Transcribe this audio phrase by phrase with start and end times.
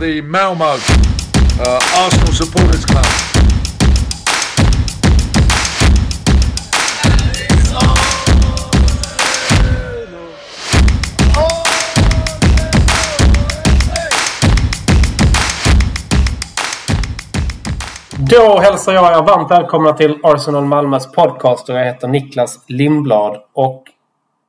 [0.00, 3.04] the Malmo uh, Arsenal Supporters Club.
[18.18, 23.36] Då hälsar jag er varmt välkomna till Arsenal Malmös podcast och jag heter Niklas Lindblad.
[23.52, 23.84] Och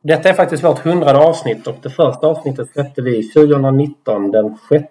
[0.04, 4.86] detta är faktiskt vårt hundrade avsnitt och det första avsnittet släppte vi 2019 den 6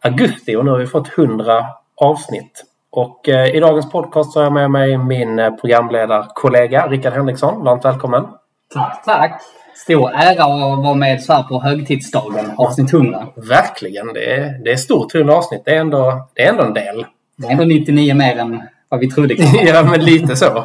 [0.00, 1.66] augusti och nu har vi fått 100
[1.96, 2.64] avsnitt.
[2.90, 7.64] Och eh, i dagens podcast så har jag med mig min eh, programledarkollega Rickard Henriksson.
[7.64, 8.26] Varmt välkommen!
[8.74, 9.42] Tack, tack!
[9.74, 13.26] Stor ära att vara med så här på högtidsdagen, avsnitt 100.
[13.36, 14.12] Verkligen!
[14.12, 15.62] Det är, det är stort 100 avsnitt.
[15.64, 17.06] Det är, ändå, det är ändå en del.
[17.36, 18.62] Det är ändå 99 mer än
[18.94, 19.34] vad vi trodde.
[19.66, 20.64] ja, men lite så.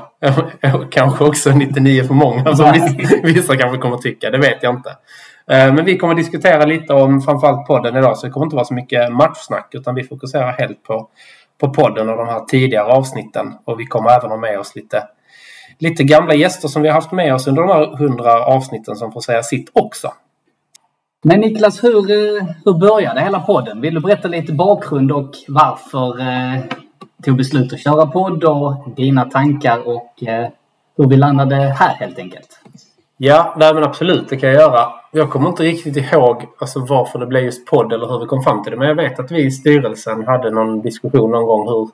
[0.92, 4.30] Kanske också 99 för många som vissa, vissa kanske kommer tycka.
[4.30, 4.90] Det vet jag inte.
[5.52, 8.66] Eh, Men vi kommer diskutera lite om framförallt podden idag så det kommer inte vara
[8.66, 11.08] så mycket matchsnack utan vi fokuserar helt på,
[11.62, 13.54] på podden och de här tidigare avsnitten.
[13.66, 15.04] Och vi kommer även ha med oss lite,
[15.80, 19.12] lite gamla gäster som vi har haft med oss under de här 100 avsnitten som
[19.12, 20.12] får säga sitt också.
[21.24, 23.82] Men Niklas, hur, eh, hur började hela podden?
[23.82, 26.60] Vill du berätta lite bakgrund och varför eh,
[27.24, 30.48] tog beslut att köra podd och dina tankar och eh,
[30.98, 32.60] hur vi landade här helt enkelt?
[33.18, 34.94] Ja, nej men absolut, det kan jag göra.
[35.12, 38.44] Jag kommer inte riktigt ihåg alltså, varför det blev just podd eller hur vi kom
[38.44, 38.78] fram till det.
[38.78, 41.90] Men jag vet att vi i styrelsen hade någon diskussion någon gång hur,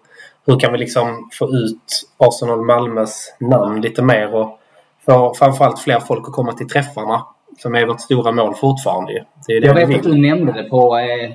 [0.46, 4.60] hur kan vi liksom få ut Arsenal Malmös namn lite mer och
[5.06, 7.26] få framförallt fler folk att komma till träffarna.
[7.58, 9.26] Som är vårt stora mål fortfarande.
[9.48, 9.98] Det är det Jag vi vet vill.
[9.98, 11.32] att du nämnde det på, eh,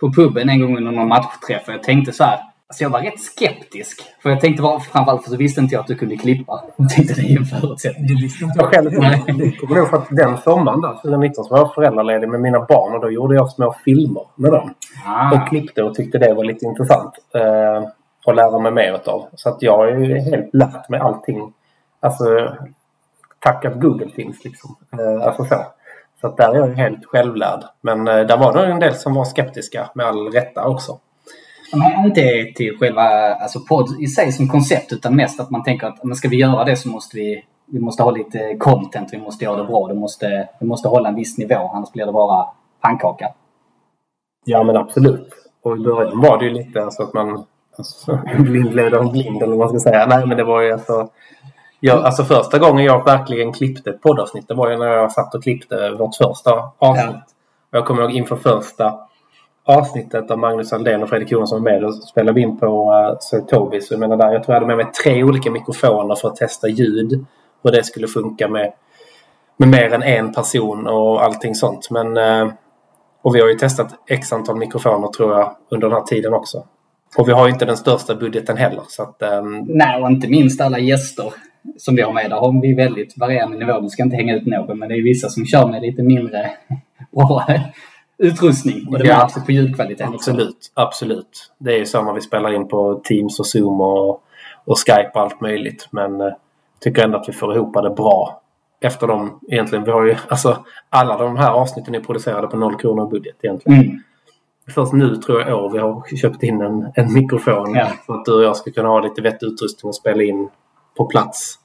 [0.00, 2.40] på puben en gång under någon matchträff jag tänkte så här.
[2.72, 4.02] Alltså jag var rätt skeptisk.
[4.22, 6.64] För jag tänkte bara, framförallt för så visste inte jag att du kunde klippa.
[6.76, 8.06] Jag tänkte det är en förutsättning.
[8.06, 8.90] Det visste inte jag själv.
[8.90, 12.60] Det kommer nog för att den sommaren där, 2019, så var jag föräldraledig med mina
[12.60, 14.74] barn och då gjorde jag små filmer med dem.
[15.06, 15.34] Ah.
[15.34, 17.88] och klippte och tyckte det var lite intressant eh,
[18.26, 19.28] att lära mig mer utav.
[19.34, 21.52] Så att jag är ju helt lärt med allting.
[22.00, 22.24] Alltså,
[23.38, 24.76] tack att Google finns liksom.
[24.98, 25.56] Eh, alltså så.
[26.20, 27.64] Så att där är jag helt självlärd.
[27.80, 30.98] Men eh, där var det en del som var skeptiska med all rätta också.
[31.72, 33.02] Men inte till själva
[33.34, 36.36] alltså podd i sig som koncept utan mest att man tänker att men ska vi
[36.36, 39.88] göra det så måste vi, vi måste ha lite content, vi måste göra det bra,
[39.88, 42.46] det måste, vi måste hålla en viss nivå annars blir det bara
[42.80, 43.28] pannkaka.
[44.44, 45.28] Ja men absolut.
[45.62, 47.44] Och i början var det ju lite alltså att man
[47.76, 50.06] alltså, blind leder en blind eller vad man ska säga.
[50.06, 51.08] Nej men det var ju alltså
[51.80, 55.34] jag, alltså första gången jag verkligen klippte ett poddavsnitt det var ju när jag satt
[55.34, 57.16] och klippte vårt första avsnitt.
[57.16, 57.22] Ja.
[57.70, 58.98] Jag kommer ihåg inför första
[59.64, 63.10] avsnittet av Magnus Aldén och Fredrik Johansson var med och spelade vi in på eh,
[63.10, 66.28] uh, Sir jag menar där, jag tror jag hade med mig tre olika mikrofoner för
[66.28, 67.26] att testa ljud.
[67.64, 68.72] Hur det skulle funka med,
[69.56, 71.88] med mer än en person och allting sånt.
[71.90, 72.52] Men, uh,
[73.22, 76.64] och vi har ju testat x antal mikrofoner tror jag under den här tiden också.
[77.18, 78.82] Och vi har ju inte den största budgeten heller.
[78.88, 79.64] Så att, um...
[79.68, 81.32] Nej, och inte minst alla gäster
[81.78, 82.30] som vi har med.
[82.30, 83.80] Där har vi väldigt varierande nivå.
[83.80, 86.50] Du ska inte hänga ut någon, men det är vissa som kör med lite mindre
[87.12, 87.46] bra
[88.22, 88.88] utrustning.
[88.88, 89.16] Och det Ja.
[89.18, 90.30] märks på ljudkvaliteten också.
[90.30, 91.52] Absolut, absolut.
[91.58, 94.22] Det är ju så när vi spelar in på Teams och Zoom och,
[94.64, 95.88] och Skype och allt möjligt.
[95.90, 96.26] Men eh,
[96.80, 98.42] tycker ändå att vi får ihop det bra.
[98.80, 102.76] Efter de, egentligen, vi har ju, alltså alla de här avsnitten är producerade på noll
[102.76, 103.82] kronor budget egentligen.
[103.82, 104.02] Mm.
[104.74, 107.86] Först nu tror jag år vi har köpt in en, en mikrofon Ja.
[108.06, 110.48] för att du och jag ska kunna ha lite vettig utrustning och spela in
[110.96, 111.58] på plats.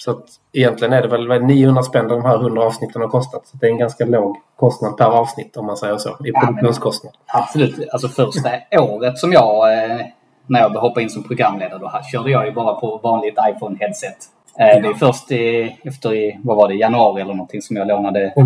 [0.00, 3.46] Så att egentligen är det väl väl 900 spänn de här 100 avsnitten har kostat.
[3.46, 6.08] Så det är en ganska låg kostnad per avsnitt om man säger så.
[6.26, 7.12] I produktionskostnad.
[7.26, 7.88] Absolut.
[7.92, 10.00] Alltså första året som jag, eh,
[10.46, 14.16] när jag hoppade in som programledare, då här körde jag ju bara på vanligt iPhone-headset.
[14.58, 17.88] Eh, Det är först i, efter i, vad var det, januari eller någonting som jag
[17.88, 18.42] lånade Ja.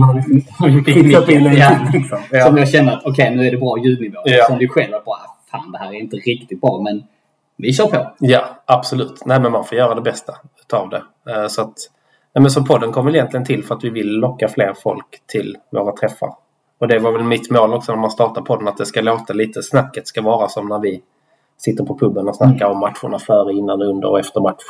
[2.46, 2.58] Som Ja.
[2.58, 4.18] jag kände att okej, nu är det bra ljudnivå.
[4.24, 4.44] Ja.
[4.48, 5.18] Kände ju själv att bara,
[5.50, 7.02] fan det här är inte riktigt bra men
[7.56, 8.10] vi kör på.
[8.18, 9.22] ja, absolut.
[9.26, 10.32] Nej, men man får göra det bästa
[10.72, 11.32] utav det.
[11.32, 11.74] Eh, Så att,
[12.34, 15.56] men så podden kom väl egentligen till för att vi vill locka fler folk till
[15.72, 16.34] våra träffar.
[16.80, 19.32] Och det var väl mitt mål också när man startar podden att det ska låta
[19.32, 21.02] lite, snacket ska vara som när vi
[21.58, 24.62] sitter på puben och snackar om matcherna före, innan, under och efter match.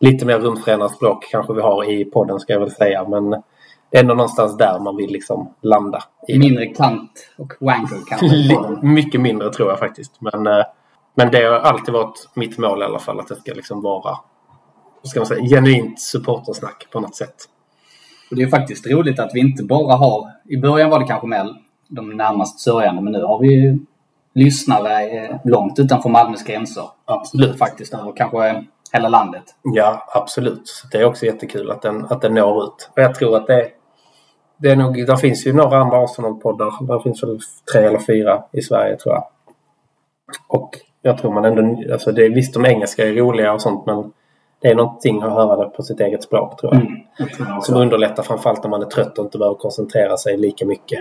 [0.00, 3.30] Lite mer rumsrenat språk kanske vi har i podden ska jag väl säga men
[3.90, 6.02] det är ändå någonstans där man vill liksom landa.
[6.28, 8.26] Mindre kant och wanker kanske.
[8.86, 10.20] Mycket mindre tror jag faktiskt.
[10.20, 10.64] Men, eh,
[11.14, 13.20] men det har alltid varit mitt mål i alla fall.
[13.20, 14.18] Att det ska liksom vara
[15.08, 17.34] ska man säga, genuint supportersnack på något sätt.
[18.30, 21.26] Och det är faktiskt roligt att vi inte bara har, i början var det kanske
[21.26, 21.56] mer
[21.88, 23.78] de närmast sörjande men nu har vi ju
[24.34, 26.84] lyssnare eh, långt utanför Malmös gränser.
[27.04, 27.58] Absolut.
[27.58, 29.44] Faktiskt över kanske hela landet.
[29.62, 30.68] Ja, absolut.
[30.68, 32.90] Så det är också jättekul att den, att den når ut.
[32.96, 33.68] Och jag tror att det,
[34.56, 36.86] det är nog, där finns ju några andra Arsenal-poddar.
[36.86, 37.38] Där finns väl
[37.72, 39.24] tre eller fyra i Sverige tror jag.
[40.48, 44.12] Och jag tror man ändå, alltså det visst de engelska är roliga och sånt men
[44.62, 46.82] det är någonting att höra det på sitt eget språk tror jag.
[46.82, 47.60] Mm.
[47.60, 50.98] Som underlättar framförallt när man är trött och inte behöver koncentrera sig lika mycket.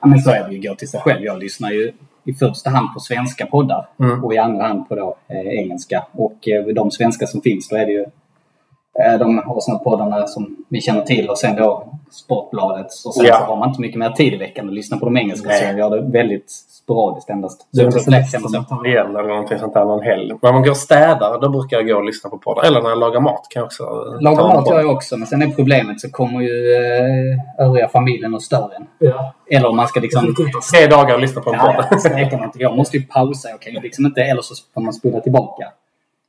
[0.00, 0.68] Ja, men så är det ju.
[0.68, 1.24] Gå till sig själv.
[1.24, 1.92] Jag lyssnar ju
[2.24, 4.24] i första hand på svenska poddar Mm.
[4.24, 6.06] och i andra hand på då, eh, engelska.
[6.12, 8.06] Och eh, de svenska som finns då är det ju
[9.18, 12.86] de Arsenal-poddarna som vi känner till och sen då Sportbladet.
[13.06, 13.38] Och sen Ja.
[13.38, 15.58] så har man inte mycket mer tid i veckan att lyssna på de engelska Nej.
[15.58, 17.66] så jag gör det väldigt sporadiskt endast.
[17.70, 18.10] Det är Så
[18.82, 20.32] det igen eller någonting sånt där någon helg.
[20.42, 22.62] När man går och städar då brukar jag gå och lyssna på poddar.
[22.64, 25.26] Eller när jag lagar mat kan jag också eh, Lagar mat gör jag också, men
[25.26, 28.86] sen är problemet så kommer ju eh, övriga familjen och stör en.
[28.98, 29.32] Ja.
[29.50, 30.34] Eller om man ska liksom...
[30.74, 31.84] Tre dagar och lyssna på en podd.
[31.90, 32.58] ja, så räcker det inte.
[32.58, 33.48] Jag måste ju pausa.
[33.48, 34.20] Jag kan ju liksom inte...
[34.20, 35.68] Eller så får man spola tillbaka.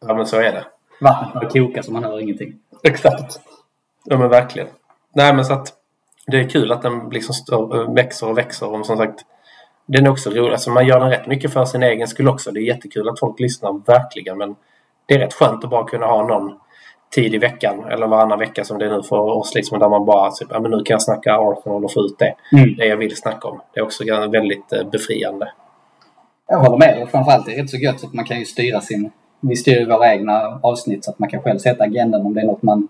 [0.08, 0.64] Ja men så är det.
[1.04, 2.54] Vattnet börjar koka så man hör ingenting.
[2.84, 3.40] Exakt.
[4.06, 4.68] Ja men verkligen.
[5.16, 5.74] Nej men så att
[6.28, 8.70] det är kul att den liksom stör, växer och växer.
[8.70, 9.26] Och som sagt,
[9.86, 10.52] den är också rolig.
[10.52, 12.52] Alltså man gör den rätt mycket för sin egen skull också.
[12.52, 14.38] Det är jättekul att folk lyssnar, verkligen.
[14.38, 14.56] Men
[15.06, 16.60] det är rätt skönt att bara kunna ha någon
[17.16, 19.56] tid i veckan eller varannan vecka som det är nu för oss.
[19.56, 22.20] Liksom, där man bara typ, ja, men nu kan jag snacka Arsenal och få ut
[22.20, 22.36] det.
[22.52, 22.76] Mm.
[22.78, 23.62] Det jag vill snacka om.
[23.74, 25.52] Det är också väldigt eh, befriande.
[26.48, 27.04] Jag håller med.
[27.04, 29.12] Och framförallt är det rätt så gött att man kan ju styra sin...
[29.50, 32.46] Vi styr våra egna avsnitt så att man kan själv sätta agendan om det är
[32.46, 32.88] något man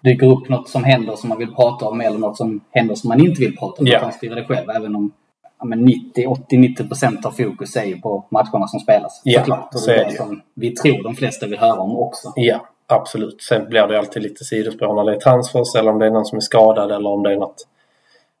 [0.00, 3.08] dyker upp något som händer som man vill prata om eller något som händer som
[3.08, 3.86] man inte vill prata om.
[3.86, 3.98] Ja.
[3.98, 5.12] Man kan styra det själv även om
[5.58, 9.20] ja, men 90, 80-90 procent av fokus är ju på matcherna som spelas.
[9.24, 9.74] Ja, Såklart.
[9.74, 12.32] Och så det är det som vi tror de flesta vill höra om också.
[12.36, 13.42] Ja, absolut.
[13.42, 16.24] Sen blir det alltid lite sidospår när det är transfers eller om det är någon
[16.24, 17.66] som är skadad eller om det är något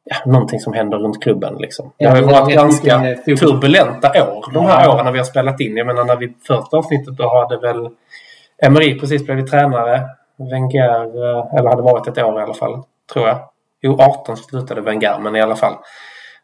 [0.04, 1.54] ja, någonting som händer runt klubben.
[1.58, 1.92] Liksom.
[1.98, 3.00] Det Ja, har ju det har varit ganska
[3.38, 5.76] turbulenta år de här åren när vi har spelat in.
[5.76, 7.88] Jag menar när vi första avsnittet då hade väl
[8.62, 10.02] Emery precis blivit tränare.
[10.50, 12.82] Wenger, eh, eller hade varit ett år i alla fall,
[13.12, 13.38] tror jag.
[13.82, 15.74] Jo, 18 slutade Wenger, men i alla fall.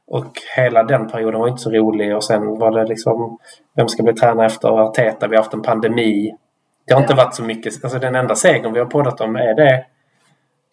[0.06, 3.38] Och hela den perioden var inte så rolig och sen var det liksom
[3.76, 5.28] vem ska bli tränare efter Arteta?
[5.28, 6.34] Vi har haft en pandemi.
[6.86, 7.84] Det har inte varit så mycket.
[7.84, 9.84] Alltså den enda segern vi har poddat om är det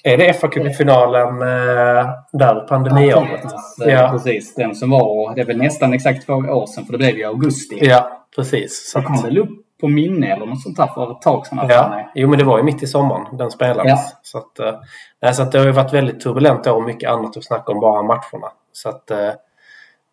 [0.04, 3.46] är det fa finalen eh, där pandemiåret?
[3.78, 3.90] Ja.
[3.90, 6.98] Ja, Precis, den som var, det är väl nästan exakt två år sedan för det
[6.98, 7.80] blev ju i augusti.
[7.82, 8.92] ja precis.
[8.92, 9.50] Så Det kom väl upp
[9.82, 11.66] på minne eller något sånt där för ett tag sedan.
[11.70, 13.92] Ja, jo men det var ju mitt i sommaren den spelades.
[13.92, 14.20] Ja.
[14.22, 14.74] Så, att, eh,
[15.22, 17.80] nej, så att det har ju varit väldigt turbulent och mycket annat att snacka om
[17.80, 18.52] bara matcherna.
[18.72, 19.30] Så att, eh,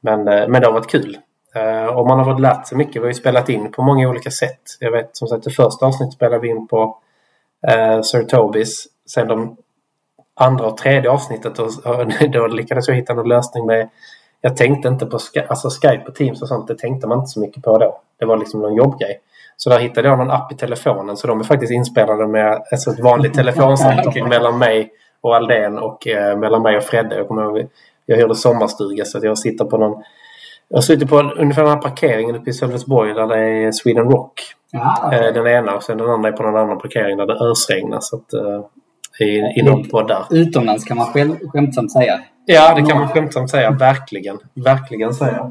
[0.01, 1.19] men, eh, men det har varit kul.
[1.95, 2.97] Och man har fått lärt sig mycket.
[2.97, 4.61] Vi har ju spelat in på många olika sätt.
[4.81, 6.99] Jag vet som sagt det första avsnittet spelade vi in på
[7.69, 8.87] eh, Sir Tobis.
[9.07, 9.57] Sen de
[10.41, 11.69] andra och tredje avsnittet då,
[12.33, 13.89] då lyckades jag hitta någon lösning med
[14.41, 16.69] jag tänkte inte på Sky- alltså Skype och Teams och sånt.
[16.69, 18.01] Det tänkte man inte så mycket på då.
[18.19, 19.21] Det var liksom någon jobbgrej.
[19.57, 21.17] Så där hittade jag någon app i telefonen.
[21.17, 24.91] Så de är faktiskt inspelade med alltså ett vanligt telefonsamtal mellan mig
[25.21, 27.17] och Aldén och eh, mellan mig och Fredde.
[27.17, 27.69] Jag kommer ihåg,
[28.07, 30.03] jag hyrde sommarstuga så att jag sitter på någon...
[30.69, 34.33] Jag suttit på ungefär den här parkeringen uppe i Sölvesborg där det är Sweden Rock.
[34.73, 35.29] Ja, okej.
[35.29, 37.99] Eh, den ena och sen den andra är på någon annan parkering där det ösregnar.
[38.01, 38.65] Så att, eh,
[39.21, 40.25] i, i någon podd där.
[40.31, 42.21] Utomlands kan man själv, skämtsamt säga.
[42.45, 43.71] Ja, det kan man skämtsamt säga.
[43.71, 44.39] Verkligen.
[44.55, 45.51] Verkligen säga.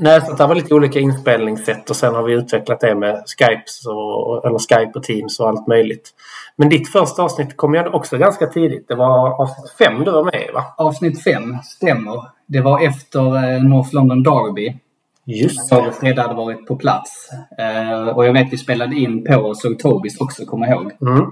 [0.00, 3.86] Nej, så det var lite olika inspelningssätt och sen har vi utvecklat det med Skypes
[3.86, 6.10] och, eller Skype och Teams och allt möjligt.
[6.56, 8.88] Men ditt första avsnitt kom ju också ganska tidigt.
[8.88, 10.64] Det var avsnitt fem du var med i, va?
[10.76, 12.24] Avsnitt fem stämmer.
[12.46, 14.76] Det var efter eh, North London Derby.
[15.24, 17.28] Just och Fredde hade varit på plats.
[17.58, 20.92] Eh, och jag vet vi spelade in på och såg Tobis också, kommer jag ihåg.
[21.02, 21.30] Mm.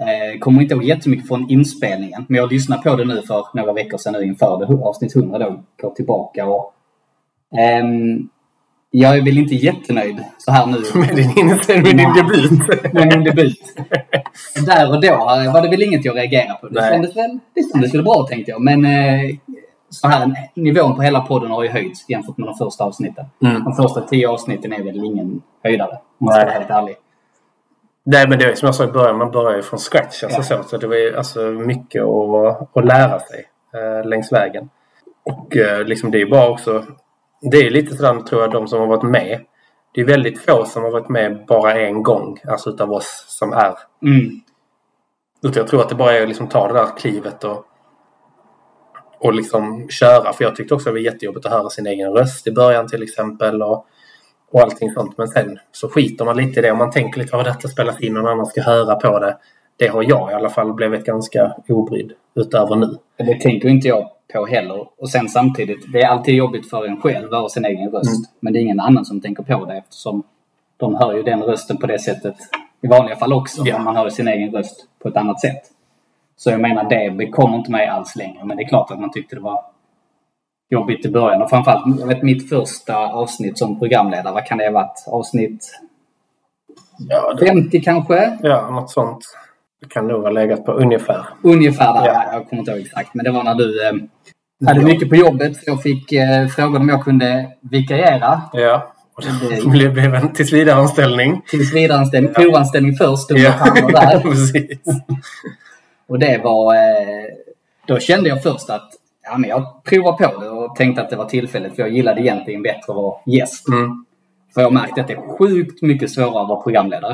[0.00, 2.24] Eh, kommer inte ihåg jättemycket från inspelningen.
[2.28, 4.84] Men jag lyssnade på det nu för några veckor sedan nu inför det.
[4.84, 5.62] Avsnitt 100 då.
[5.82, 6.74] Går tillbaka och...
[7.58, 8.28] ehm,
[8.94, 10.72] jag är väl inte jättenöjd så här nu.
[11.00, 12.92] Med din, med din debut.
[12.92, 13.60] med min debut.
[14.66, 16.68] Där och då eh, var det väl inget jag reagerade på.
[16.68, 16.92] Det Nej.
[16.92, 18.62] kändes väl, det kändes väl bra tänkte jag.
[18.62, 19.36] Men eh,
[19.90, 23.24] så här, nivån på hela podden har ju höjts jämfört med de första avsnitten.
[23.44, 23.64] Mm.
[23.64, 25.98] De första tio avsnitten är väl ingen höjdare.
[26.18, 26.94] Om man ska vara helt ärlig.
[28.04, 29.18] Nej, men det är som jag sa i början.
[29.18, 30.24] Man börjar ju från scratch.
[30.24, 30.62] Alltså, Ja.
[30.62, 33.44] så, så det var ju alltså, mycket att, att lära sig
[33.74, 34.68] eh, längs vägen.
[35.24, 36.84] Och eh, liksom det är ju bara också...
[37.50, 39.40] Det är lite sådär tror jag, de som har varit med.
[39.94, 42.38] Det är väldigt få som har varit med bara en gång.
[42.48, 43.74] Alltså utav oss som är.
[44.02, 44.30] Mm.
[45.42, 47.64] Utan jag tror att det bara är att liksom ta det där klivet och,
[49.18, 50.32] och liksom köra.
[50.32, 52.88] För jag tyckte också att det var jättejobbigt att höra sin egen röst i början
[52.88, 53.62] till exempel.
[53.62, 53.86] Och,
[54.52, 55.18] och allting sånt.
[55.18, 56.70] Men sen så skiter man lite i det.
[56.70, 59.36] Om man tänker lite vad detta spelas in och någon annan ska höra på det.
[59.76, 62.98] Det har jag i alla fall blivit ganska obrydd utöver nu.
[63.16, 64.88] Det tänker inte jag på heller.
[64.98, 68.26] Och sen samtidigt, det är alltid jobbigt för en själv att höra sin egen röst.
[68.26, 68.30] Mm.
[68.40, 70.22] Men det är ingen annan som tänker på det eftersom
[70.76, 72.34] de hör ju den rösten på det sättet
[72.82, 73.62] i vanliga fall också.
[73.64, 73.78] Ja.
[73.78, 75.62] Man hör sin egen röst på ett annat sätt.
[76.36, 78.44] Så jag menar, det bekommer inte mig alls längre.
[78.44, 79.64] Men det är klart att man tyckte det var
[80.72, 81.42] jobbigt i början.
[81.42, 85.04] Och framförallt, jag vet mitt första avsnitt som programledare, vad kan det ha varit?
[85.06, 85.78] Avsnitt
[87.08, 88.38] Ja, det, 50 kanske?
[88.42, 89.18] ja, något sånt.
[89.80, 91.26] Det kan nog ha legat på ungefär.
[91.42, 92.24] Ungefär där, Ja.
[92.32, 93.14] jag kommer inte ihåg exakt.
[93.14, 93.92] Men det var när du eh,
[94.68, 95.52] hade mycket på jobbet.
[95.66, 98.42] Jag fick eh, frågan om jag kunde vikariera.
[98.52, 98.92] Ja.
[99.14, 101.42] Och Det- blev en tillsvidareanställning.
[101.48, 104.20] Tills vidareanställning, provanställning först under hand där.
[104.30, 104.78] Precis.
[106.08, 106.74] Och det var...
[106.74, 106.80] Eh,
[107.86, 108.90] då kände jag först att
[109.32, 111.76] ja, men jag provar på det och tänkte att det var tillfälligt.
[111.76, 113.68] För jag gillade egentligen bättre att vara gäst.
[113.68, 114.04] Mm.
[114.54, 117.12] För jag märkte att det är sjukt mycket svårare att vara programledare.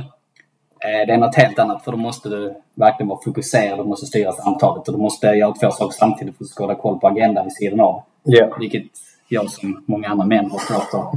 [0.81, 4.07] Eh, Det är något helt annat för då måste du verkligen vara fokuserad, du måste
[4.07, 7.45] styra samtalet och du måste göra två saker samtidigt för att hålla koll på agendan
[7.45, 8.03] vid sidan av.
[8.23, 8.57] Ja.
[8.59, 8.83] Vilket
[9.29, 11.15] jag som många andra män har svårt att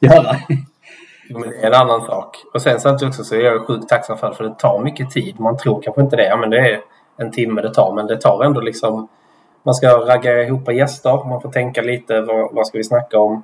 [0.00, 0.36] göra.
[1.28, 2.36] Jo, men det är en annan sak.
[2.54, 5.10] Och sen samtidigt också så är jag sjukt tacksam för det, för det tar mycket
[5.10, 5.40] tid.
[5.40, 6.26] Man tror kanske inte det.
[6.26, 6.80] Ja, men det är
[7.16, 9.08] en timme det tar, men det tar ändå liksom...
[9.64, 13.42] Man ska ragga ihop gäster, man får tänka lite vad, vad ska vi snacka om.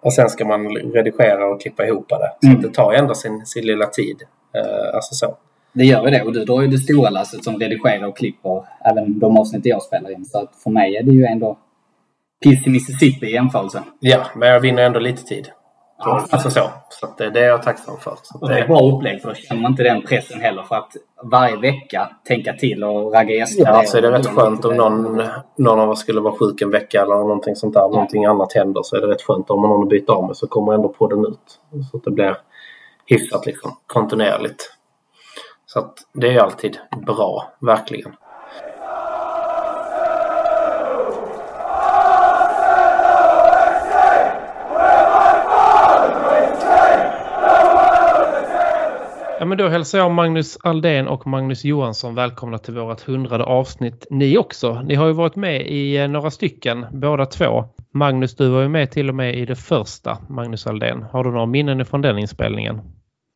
[0.00, 2.32] Och sen ska man redigera och klippa ihop det.
[2.40, 2.62] Så Mm.
[2.62, 4.16] det tar ändå sin, sin lilla tid.
[4.54, 5.36] Eh, alltså så.
[5.72, 8.64] Det gör ju det och du drar ju det stora lasset som redigerar och klipper
[8.90, 10.24] även de avsnitt jag spelar in.
[10.24, 11.58] Så att för mig är det ju ändå
[12.44, 13.82] piss i Mississippi i jämförelse.
[14.00, 15.48] Ja, men jag vinner ändå lite tid.
[15.98, 16.26] Ja.
[16.30, 16.70] Alltså så.
[16.88, 18.14] Så det, det är jag tacksam för.
[18.22, 20.76] Så det är ett bra upplägg för då känner man inte den pressen heller för
[20.76, 23.64] att varje vecka tänka till och ragga gäster.
[23.66, 25.22] Ja, så är det rätt skönt om någon,
[25.56, 27.88] någon av oss skulle vara sjuk en vecka eller någonting sånt där.
[27.88, 30.72] Någonting annat händer så är det rätt skönt om någon byter av med så kommer
[30.72, 31.60] ändå podden ut.
[31.90, 32.36] Så att det blir
[33.06, 34.72] hyfsat liksom kontinuerligt.
[35.66, 38.12] Så att det är alltid bra, verkligen.
[49.38, 54.06] Ja, men då hälsar jag Magnus Aldén och Magnus Johansson välkomna till vårt hundrade avsnitt
[54.10, 54.82] ni också.
[54.82, 57.64] Ni har ju varit med i eh, några stycken båda två.
[57.90, 61.02] Magnus, du var ju med till och med i det första, Magnus Aldén.
[61.02, 62.80] Har du några minnen från den inspelningen?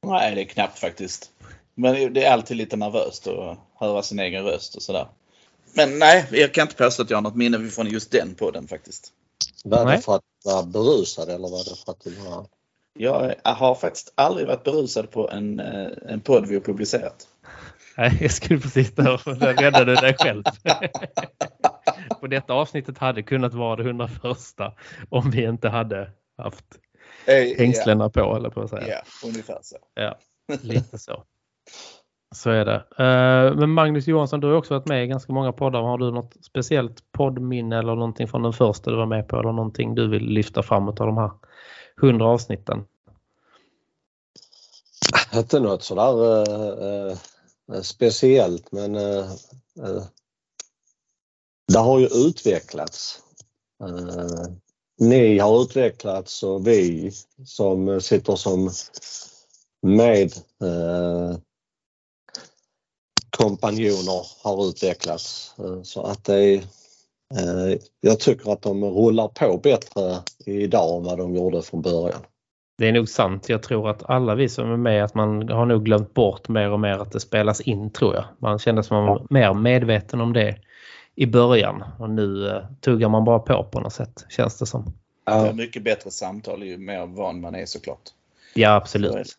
[0.07, 1.30] Nej, det är knappt faktiskt.
[1.75, 5.07] Men det är alltid lite nervöst att höra sin egen röst och sådär.
[5.75, 8.69] Men nej, jag kan inte påstå att jag har något minne från just den podden
[8.69, 9.12] faktiskt.
[9.64, 12.47] Var det för att vara berusad eller var det för att du var...
[12.99, 17.29] Jag har faktiskt aldrig varit berusad på en, eh, en podd vi har publicerat.
[17.97, 20.43] Nej, jag skulle precis där, där räddade dig själv.
[22.21, 24.13] På detta avsnittet hade kunnat vara det 101
[25.09, 26.65] om vi inte hade haft
[27.27, 28.89] Eh, hängslena på, eller på att säga.
[28.89, 29.77] ja, ungefär så.
[29.95, 30.19] Ja,
[30.63, 31.25] lite så.
[32.35, 32.75] Så är det.
[32.99, 35.83] Eh, Men Magnus Johansson, du har också varit med i ganska många poddar.
[35.83, 39.53] Har du något speciellt poddminne eller någonting från den första du var med på eller
[39.53, 41.31] någonting du vill lyfta fram av de här
[42.00, 42.85] hundra avsnitten?
[45.35, 47.11] Inte något sådär eh,
[47.73, 49.30] eh, speciellt men eh,
[49.83, 50.04] eh,
[51.73, 53.19] det har ju utvecklats.
[53.83, 54.52] Eh,
[54.99, 57.12] ni har utvecklats och vi
[57.45, 58.71] som sitter som
[59.83, 61.38] med eh,
[63.30, 65.54] kompanjoner har utvecklats.
[65.59, 66.64] Eh, så att det är,
[68.01, 72.21] jag tycker att de rullar på bättre idag än vad de gjorde från början.
[72.79, 73.49] Det är nog sant.
[73.49, 76.71] Jag tror att alla vi som är med att man har nog glömt bort mer
[76.71, 78.25] och mer att det spelas in tror jag.
[78.39, 80.57] Man kände som man var mer medveten om det
[81.15, 84.85] i början och nu eh, tuggar man bara på på något sätt känns det som.
[85.27, 88.01] Det är Ja, mycket bättre samtal ju mer van man är såklart.
[88.55, 89.37] Ja absolut.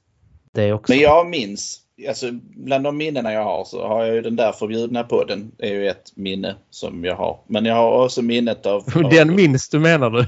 [0.52, 0.94] Det är också.
[0.94, 4.52] Men jag minns, alltså bland de minnena jag har så har jag ju den där
[4.52, 5.52] förbjudna podden.
[5.58, 7.40] Det är ju ett minne som jag har.
[7.48, 8.84] Men jag har också minnet av...
[8.96, 10.26] av Den minns du menar du?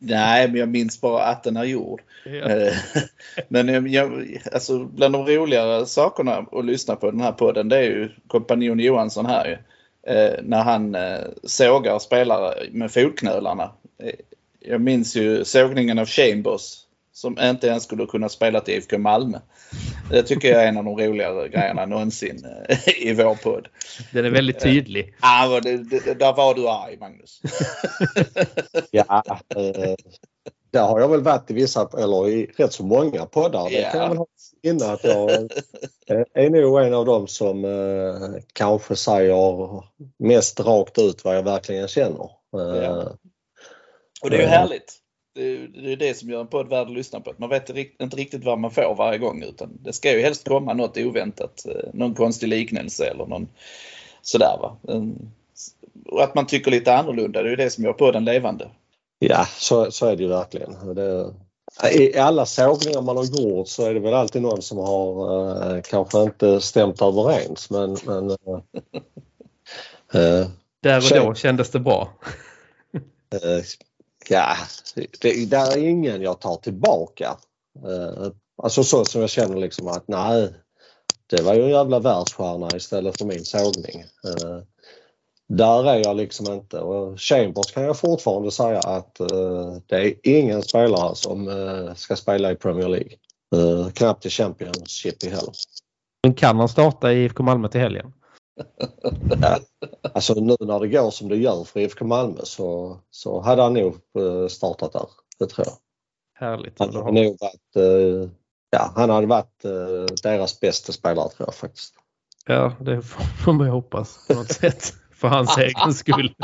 [0.00, 2.00] Nej, men jag minns bara att den är gjord.
[2.24, 2.30] Ja.
[2.50, 2.72] Eh,
[3.48, 7.76] Men jag- jag, alltså, bland de roligare sakerna att lyssna på den här podden det
[7.76, 9.56] är ju kompanjon Johansson här ju.
[10.14, 13.70] Eh, När han eh, sågar spelare med fotknölarna.
[14.02, 14.14] Eh,
[14.60, 16.74] Jag minns ju sågningen av Chambers
[17.18, 19.38] som inte ens skulle kunna spela till IFK Malmö.
[20.10, 23.68] Det tycker jag är en av de roligare grejerna någonsin eh, i vår podd.
[24.12, 25.14] Den är väldigt tydlig.
[25.20, 27.40] Ah, vad det, det, där var du arg Magnus.
[28.90, 29.22] ja
[29.56, 29.94] eh,
[30.70, 33.70] där har jag väl varit i vissa, eller i rätt så många poddar.
[33.70, 34.26] Det kan jag väl ha
[34.62, 39.82] innan att jag eh, är nog en av dem som eh, kanske säger
[40.18, 42.30] mest rakt ut vad jag verkligen känner.
[42.56, 43.12] Eh, Ja.
[44.22, 44.94] Och det är ju härligt.
[45.38, 47.30] Det är, det är det som gör en podd värd att lyssna på.
[47.30, 50.48] Att Man vet inte riktigt vad man får varje gång utan det ska ju helst
[50.48, 51.66] komma något oväntat.
[51.66, 53.48] eh, Någon konstig liknelse eller någon
[54.22, 54.76] sådär va.
[56.06, 57.42] Och att man tycker lite annorlunda.
[57.42, 58.68] Det är det som gör podden levande.
[59.18, 60.94] Ja, så, så är det ju verkligen.
[60.94, 61.34] Det,
[61.92, 65.82] I alla sågningar man har gjort så är det väl alltid någon som har eh,
[65.82, 68.36] kanske inte stämt överens men, men eh,
[70.14, 70.46] Eh,
[70.80, 72.08] Där och då kändes det bra
[74.30, 74.56] ja,
[74.94, 77.36] det, det är ingen jag tar tillbaka.
[77.84, 78.32] Eh,
[78.62, 80.54] alltså så som jag känner liksom att nej,
[81.26, 84.04] det var ju en jävla världsstjärna istället för min sågning.
[84.24, 84.58] Eh,
[85.48, 90.14] där är jag liksom inte och Chambers kan jag fortfarande säga att eh, det är
[90.22, 93.12] ingen spelare som ska spela i Premier League.
[93.94, 95.52] Knappt i Championship i heller.
[96.22, 98.12] Men kan han starta i IFK Malmö till helgen?
[100.14, 103.74] Alltså nu när det går som det gör för IFK Malmö så, så hade han
[103.74, 105.06] nog eh, startat där.
[105.38, 105.76] Det tror jag.
[106.34, 106.78] Härligt.
[106.78, 108.30] Han hade nog varit, eh,
[108.70, 111.94] ja, han hade varit eh, deras bästa spelare tror jag faktiskt.
[112.46, 113.02] Ja, det
[113.44, 114.94] får man ju hoppas på något sätt.
[115.14, 116.34] För hans egen skull.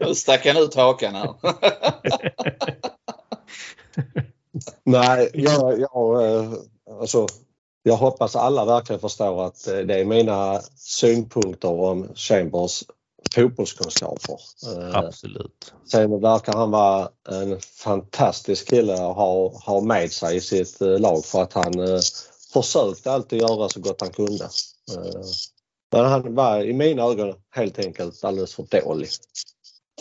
[0.00, 1.34] Nu stack han ut hakan här.
[4.84, 6.22] Nej, jag, jag,
[7.00, 7.26] alltså,
[7.82, 12.84] jag hoppas alla verkligen förstår att eh, det är mina synpunkter om Chambers
[13.34, 14.38] fotbollskunskaper.
[14.66, 15.74] Eh, Absolut.
[15.84, 20.98] Sen verkar han vara en fantastisk kille att ha, ha med sig i sitt eh,
[20.98, 21.72] lag för att han
[22.52, 24.48] försökte alltid göra så gott han kunde.
[25.92, 29.08] Men han var i mina ögon helt enkelt alldeles för dålig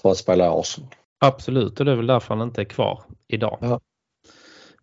[0.02, 0.90] för att spela i Arsenal.
[1.20, 3.58] Absolut, och det är väl därför han inte är kvar idag.
[3.62, 3.80] Ja.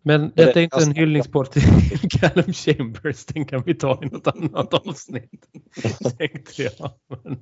[0.01, 1.61] Men det- detta är inte en hyllningspodd till
[2.19, 3.25] Callum Chambers.
[3.25, 5.47] Den kan vi ta i något annat avsnitt.
[6.17, 6.91] Tänkte jag.
[7.07, 7.37] Men,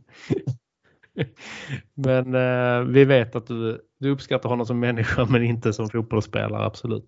[1.94, 6.66] men eh, vi vet att du, du uppskattar honom som människa men inte som fotbollsspelare,
[6.66, 7.06] absolut.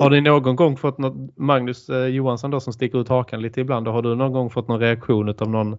[0.00, 3.60] Har ni någon gång fått något, Magnus eh, Johansson då som sticker ut hakan lite
[3.60, 5.78] ibland, har du någon gång fått någon reaktion av någon,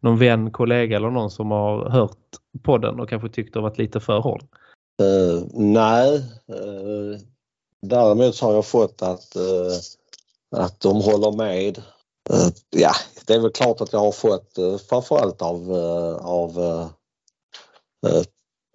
[0.00, 2.18] någon vän, kollega eller någon som har hört
[2.62, 4.42] podden och kanske tyckt det varit lite för hård?
[5.00, 6.16] Eh, nej,
[6.48, 7.20] eh,
[7.82, 9.76] däremot så har jag fått att, eh,
[10.56, 11.78] att de håller med.
[12.30, 12.92] Eh, ja,
[13.26, 16.88] det är väl klart att jag har fått eh, framförallt av, eh, av eh,
[18.10, 18.22] eh,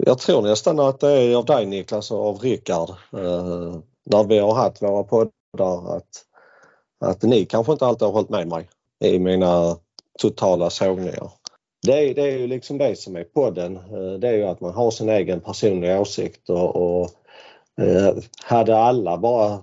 [0.03, 4.39] jag tror nästan att det är av dig Niklas och av Rickard eh, när vi
[4.39, 6.23] har haft våra poddar att,
[7.05, 8.69] att ni kanske inte alltid har hållit med mig
[9.05, 9.77] i mina
[10.19, 11.31] totala sågningar.
[11.81, 13.75] Det är, det är ju liksom det som är podden.
[13.75, 17.09] Eh, det är ju att man har sin egen personliga åsikt och, och
[18.43, 19.61] hade alla bara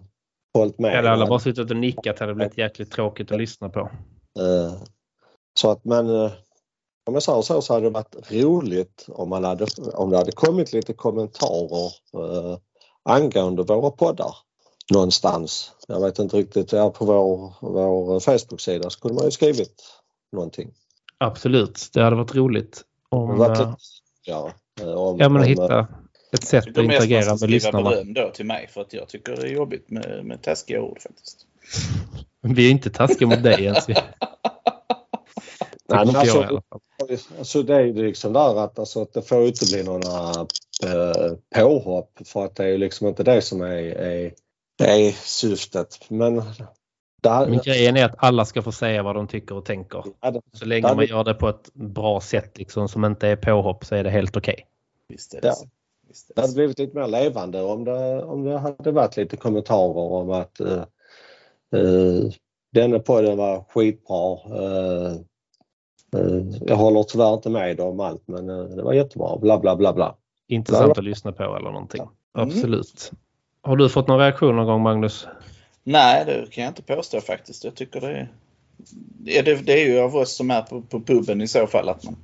[0.54, 0.96] hållit med.
[0.96, 3.80] Hade alla bara suttit och nickat hade det blivit jäkligt tråkigt att lyssna på.
[4.40, 4.74] Eh,
[5.60, 6.32] Så att men eh,
[7.06, 10.32] om jag säger så så hade det varit roligt om, man hade, om det hade
[10.32, 12.58] kommit lite kommentarer eh,
[13.02, 14.36] angående våra poddar
[14.92, 15.72] någonstans.
[15.88, 19.82] Jag vet inte riktigt, ja, på vår, vår Facebook-sida så kunde man ju skrivit
[20.32, 20.70] någonting.
[21.18, 23.78] Absolut, det hade varit roligt Det om, hade varit eh, lite,
[24.24, 24.50] ja,
[24.80, 25.86] eh, om, ja, men om, hitta
[26.34, 27.90] ett sätt att interagera med lyssnarna.
[27.90, 31.00] beröm då till mig för att jag tycker det är jobbigt med, med taskiga ord
[31.02, 31.46] faktiskt.
[32.40, 33.86] Vi är inte taskiga mot dig ens.
[35.88, 36.62] Det Nej, men alltså.
[37.38, 40.30] Alltså det är ju liksom där att, alltså, att det får inte bli några
[40.84, 44.32] eh, påhopp för att det är ju liksom inte det som är, är,
[44.82, 45.98] är syftet.
[46.08, 46.34] Men
[47.22, 50.04] där, Men grejen är att alla ska få säga vad de tycker och tänker.
[50.20, 53.28] ja, det- Så länge Där- man gör det på ett bra sätt liksom, som inte
[53.28, 54.66] är påhopp så är det helt okej.
[55.08, 55.52] Visst är det Ja.
[55.54, 55.66] så.
[56.14, 60.12] Är det hade blivit lite mer levande om det, om det hade varit lite kommentarer
[60.12, 60.84] om att eh,
[61.74, 62.30] eh,
[62.72, 64.38] denna podden var skitbra.
[64.58, 65.12] Eh,
[66.16, 69.38] eh, jag håller tyvärr inte med om allt men eh, det var jättebra.
[69.38, 70.16] Bla bla bla bla.
[70.48, 72.00] Intressant att lyssna på eller någonting.
[72.00, 72.48] Mm.
[72.48, 73.12] Absolut.
[73.62, 75.26] Har du fått någon reaktion någon gång Magnus?
[75.84, 77.64] Nej, det kan jag inte påstå faktiskt.
[77.64, 78.32] Jag tycker det är...
[79.42, 82.04] Det, det är ju av oss som är på, på puben i så fall att
[82.04, 82.16] man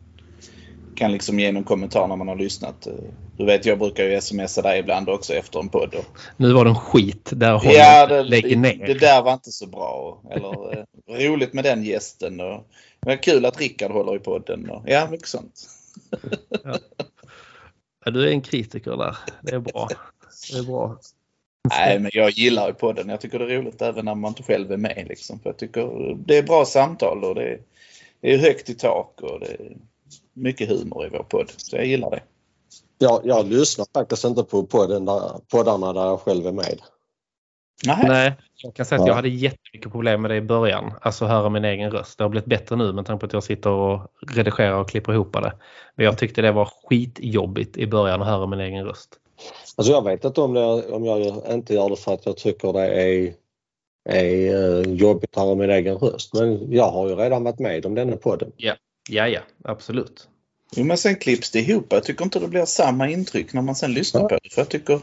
[0.94, 2.88] kan liksom ge någon kommentar när man har lyssnat.
[3.36, 5.94] Du vet, jag brukar ju smsa dig ibland också efter en podd.
[5.94, 6.04] Och,
[6.36, 7.30] Nu var det en skit.
[7.32, 8.86] Där håller ja, det, lägger ner.
[8.86, 10.22] det där var inte så bra.
[10.30, 12.40] Eller eh, roligt med den gästen.
[12.40, 12.66] Och,
[13.00, 14.70] men kul att Rickard håller i podden.
[14.70, 15.68] Och, ja, mycket sånt.
[18.04, 19.16] Ja, du är en kritiker där.
[19.42, 19.88] Det är bra.
[20.52, 20.98] Det är bra.
[21.70, 23.08] Nej, men jag gillar ju podden.
[23.08, 25.06] Jag tycker det är roligt även när man inte själv är med.
[25.08, 25.40] Liksom.
[25.40, 27.60] För jag tycker det är bra samtal och det är,
[28.20, 29.76] det är högt i tak och det är
[30.40, 31.52] mycket humor i vår podd.
[31.56, 32.22] Så jag gillar det.
[32.98, 36.80] Jag, jag lyssnar faktiskt inte på podden där, poddarna där jag själv är med.
[37.86, 38.04] Nej.
[38.08, 39.10] Nej, jag kan säga att Ja.
[39.10, 40.92] jag hade jättemycket problem med det i början.
[41.02, 42.18] Alltså höra min egen röst.
[42.18, 44.00] Det har blivit bättre nu med tanke på att jag sitter och
[44.34, 45.52] redigerar och klipper ihop det.
[45.94, 49.08] Men jag tyckte det var skitjobbigt i början att höra min egen röst.
[49.76, 52.72] Alltså jag vet inte om, det, om jag inte gör det för att jag tycker
[52.72, 53.34] det är,
[54.08, 56.34] är eh, jobbigt att höra min egen röst.
[56.34, 58.52] Men jag har ju redan varit med om denna podden.
[58.56, 58.74] Ja,
[59.10, 60.28] ja, absolut.
[60.76, 61.86] Jo, men sen klipps det ihop.
[61.90, 64.28] Jag tycker inte det blir samma intryck när man sen lyssnar Ja.
[64.28, 64.50] på det.
[64.54, 65.00] För jag tycker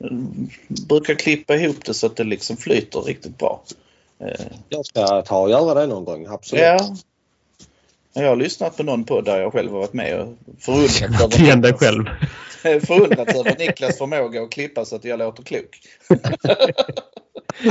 [0.00, 0.48] mm,
[0.88, 3.62] brukar klippa ihop det så att det liksom flyter riktigt bra.
[4.20, 6.62] Eh, Jag ska ta och göra det någon gång, absolut.
[6.64, 6.96] Ja.
[8.14, 11.60] Jag har lyssnat på någon podd där jag själv har varit med och förundrat Igen
[11.60, 12.04] dig Niklas- själv.
[12.86, 15.80] förundrat över Niklas förmåga att klippa så att jag låter klok.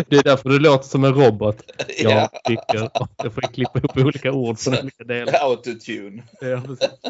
[0.07, 1.57] Det är därför du låter som en robot.
[2.03, 2.29] Jag Ja.
[2.47, 2.89] tycker
[3.23, 5.33] jag får klippa ihop olika ord från olika delar.
[5.33, 6.23] Autotune.
[6.41, 6.61] Ja.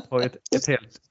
[0.10, 1.02] Har ett, ett helt,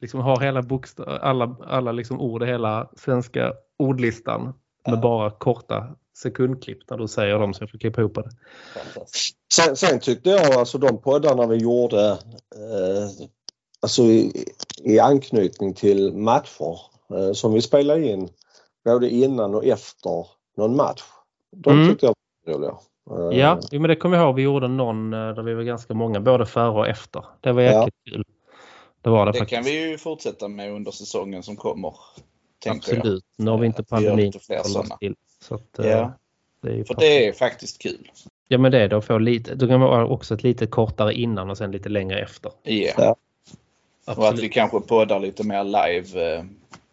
[0.00, 4.54] liksom har hela bokstav, alla, alla liksom ord i hela svenska ordlistan
[4.86, 5.86] med bara korta
[6.18, 8.30] sekundklipp när du säger dem så jag får klippa ihop det.
[9.52, 13.08] Sen, sen tyckte jag alltså de poddarna vi gjorde eh,
[13.80, 14.44] alltså i,
[14.84, 16.80] i anknytning till matcher
[17.14, 18.28] eh, som vi spelade in
[18.84, 20.26] både innan och efter
[20.58, 21.02] någon match.
[21.56, 21.88] De Mm.
[21.88, 22.14] tyckte jag
[22.46, 22.70] var roliga.
[23.32, 24.34] Eh, Ja, men det kommer jag ihåg.
[24.34, 27.24] Vi gjorde någon eh, där vi var ganska många, både före och efter.
[27.40, 27.70] Det var Ja.
[27.72, 28.24] jäkligt kul.
[29.02, 31.94] Det var det, Det kan vi ju fortsätta med under säsongen som kommer.
[32.62, 32.98] Tänker jag.
[32.98, 33.24] Absolut.
[33.36, 35.14] Nu har vi inte pandemin att hålla till.
[35.42, 36.12] Så att, eh, Ja,
[36.62, 37.00] det är ju för perfekt.
[37.00, 38.10] det är faktiskt kul.
[38.48, 39.54] Ja men det är det att få lite.
[39.54, 42.52] Då kan man också ett lite kortare innan och sen lite längre efter.
[42.62, 42.92] Ja.
[42.96, 43.10] Ja.
[44.06, 44.42] Och att Absolut.
[44.44, 46.44] vi kanske poddar lite mer live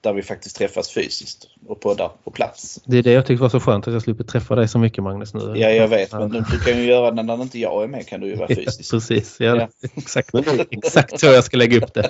[0.05, 2.79] där vi faktiskt träffas fysiskt och poddar på plats.
[2.85, 5.03] Det är det jag tyckte var så skönt att jag slipper träffa dig så mycket
[5.03, 5.53] Magnus nu.
[5.55, 6.11] Ja, jag vet.
[6.11, 8.47] Men du, kan ju göra det när inte jag är med kan du ju vara
[8.49, 8.91] Ja, fysisk.
[8.91, 9.67] Precis, ja, Ja.
[9.95, 10.29] Exakt,
[10.69, 12.09] exakt så jag ska lägga upp det.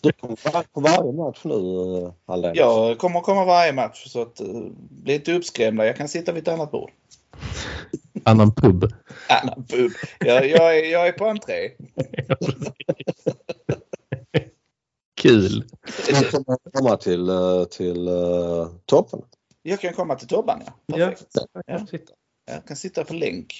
[0.00, 2.54] Du kommer vara på varje match nu eh, Aldén.
[2.54, 5.86] Jag kommer komma varje match så att uh, bli inte uppskrämda.
[5.86, 6.90] Jag kan sitta vid ett annat bord.
[8.24, 8.92] Annan pub.
[9.28, 9.92] Annan pub.
[10.18, 11.70] Jag, jag, är, jag är på entré.
[12.28, 12.36] Ja.
[15.24, 15.64] Kul.
[16.08, 19.22] Jag kommer komma till, eh, till eh, toppen.
[19.62, 20.72] Jag kan komma till Tobban ja.
[20.86, 21.26] Ja, Perfekt.
[21.66, 21.86] Ja.
[21.86, 22.12] sitta
[22.46, 23.54] Jag kan sitta på länk.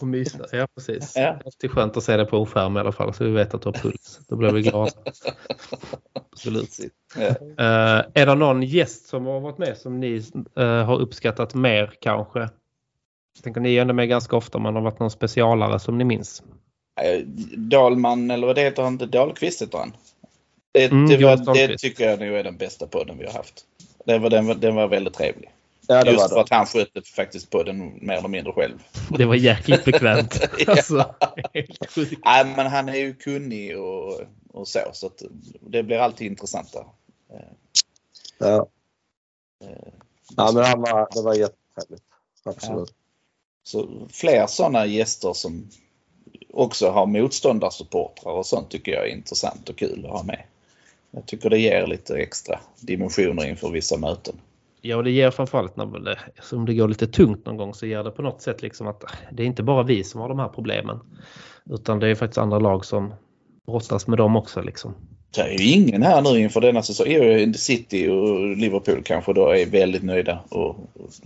[0.00, 0.38] och mysa.
[0.52, 1.12] Ja, precis.
[1.16, 1.38] Ja.
[1.44, 3.62] Alltid skönt att se det på en skärm i alla fall så vi vet att
[3.62, 4.20] du har puls.
[4.28, 4.92] Då blir vi glada.
[6.32, 6.78] Absolut.
[7.16, 7.26] Ja.
[7.26, 10.22] Eh, är det någon gäst som har varit med som ni
[10.56, 12.38] eh, har uppskattat mer kanske?
[12.38, 16.04] Jag tänker ni är ändå med ganska ofta men har varit någon specialare som ni
[16.04, 16.42] minns?
[17.56, 18.96] Dalman, eller vad det heter han?
[18.96, 19.92] Dahlqvist heter han.
[20.76, 23.64] Det, Mm, det, var, det tycker jag nog är den bästa podden vi har haft.
[24.04, 25.50] Den var, den var, den var väldigt trevlig.
[25.88, 26.40] Ja, det Just var för det.
[26.40, 28.78] att han skötte faktiskt podden mer eller mindre själv.
[29.10, 30.40] Det var jäkligt bekvämt.
[30.66, 30.72] Ja.
[30.72, 31.14] alltså,
[31.54, 32.20] helt sjukt.
[32.24, 34.20] Nej, men han är ju kunnig och,
[34.52, 34.80] och så.
[34.92, 35.22] Så att
[35.60, 36.84] det blir alltid intressantare.
[38.38, 38.68] Ja.
[39.64, 39.70] Eh,
[40.36, 42.02] ja, men han var, det var jättetrevligt.
[42.44, 42.94] Absolut.
[43.64, 45.68] Så fler sådana gäster som
[46.52, 50.42] också har motståndarsupportrar och sånt tycker jag är intressant och kul att ha med.
[51.16, 54.34] Jag tycker det ger lite extra dimensioner inför vissa möten.
[54.80, 57.86] Ja, och det ger framförallt när det, som det går lite tungt någon gång så
[57.86, 60.38] ger det på något sätt liksom att det är inte bara vi som har de
[60.38, 60.98] här problemen.
[61.70, 63.14] Utan det är faktiskt andra lag som
[63.66, 64.94] brottas med dem också liksom.
[65.34, 67.06] Det är ju ingen här nu inför denna säsong.
[67.08, 70.76] Jo, City och Liverpool kanske då är väldigt nöjda och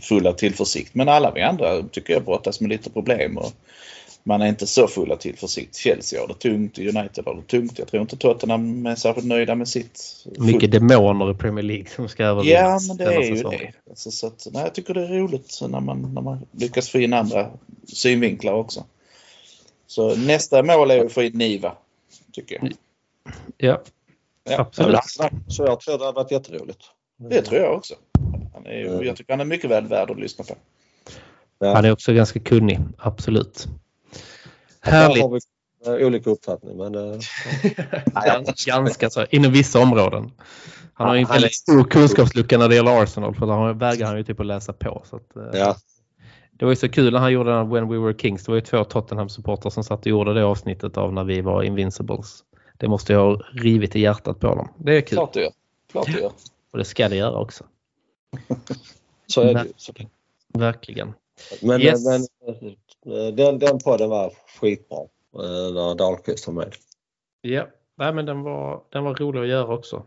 [0.00, 0.94] fulla tillförsikt.
[0.94, 3.38] Men alla vi andra tycker jag brottas med lite problem.
[3.38, 3.52] Och
[4.22, 5.76] man är inte så full av tillförsikt.
[5.76, 7.78] Chelsea har det tungt, United har det tungt.
[7.78, 10.26] Jag tror inte Tottenham är särskilt nöjda med sitt.
[10.38, 12.88] Mycket demoner i Premier League som ska övervinnas.
[12.88, 13.72] Ja, men det är ju det.
[13.90, 16.98] Alltså, så att, nej, jag tycker det är roligt när man, när man lyckas få
[16.98, 17.50] in andra
[17.86, 18.84] synvinklar också.
[19.86, 21.72] Så nästa mål är att få in Niva,
[22.32, 22.72] tycker jag.
[23.56, 23.82] Ja,
[24.44, 25.00] Ja, absolut.
[25.48, 26.84] Så jag tror det hade varit jätteroligt.
[27.16, 27.94] Det tror jag också.
[28.54, 30.54] Han är, jag tycker han är mycket väl värd att lyssna på.
[31.58, 31.74] Ja.
[31.74, 33.66] Han är också ganska kunnig, absolut.
[34.84, 35.22] Där Härligt.
[35.22, 35.40] har vi
[36.02, 37.18] eh, olika uppfattning men eh,
[38.26, 40.30] Gans- Ganska så, inom vissa områden.
[40.92, 44.06] Han har ju en är- väldigt stor kunskapslucka när det gäller Arsenal för där vägrar
[44.06, 45.02] han ju typ att läsa på.
[45.10, 45.76] Så att, eh, ja.
[46.52, 48.44] Det var ju så kul när han gjorde den When We Were Kings.
[48.44, 51.62] Det var ju två Tottenham-supportrar som satt och gjorde det avsnittet av när vi var
[51.62, 52.44] Invincibles.
[52.76, 54.68] Det måste jag ha rivit i hjärtat på dem.
[54.78, 55.52] Det är kul Klart du gör.
[55.92, 56.30] Klart du gör.
[56.72, 57.64] och det ska det göra också.
[59.26, 59.64] Så är det
[59.98, 60.06] ju.
[60.58, 61.12] Verkligen.
[61.62, 62.04] Men, Yes.
[62.06, 62.20] men
[63.32, 64.98] den, den podden var skitbra
[65.34, 66.74] eh, när Dahlqvist var med.
[67.40, 67.66] Ja,
[68.00, 70.02] Nej, men den var, den var rolig att göra också.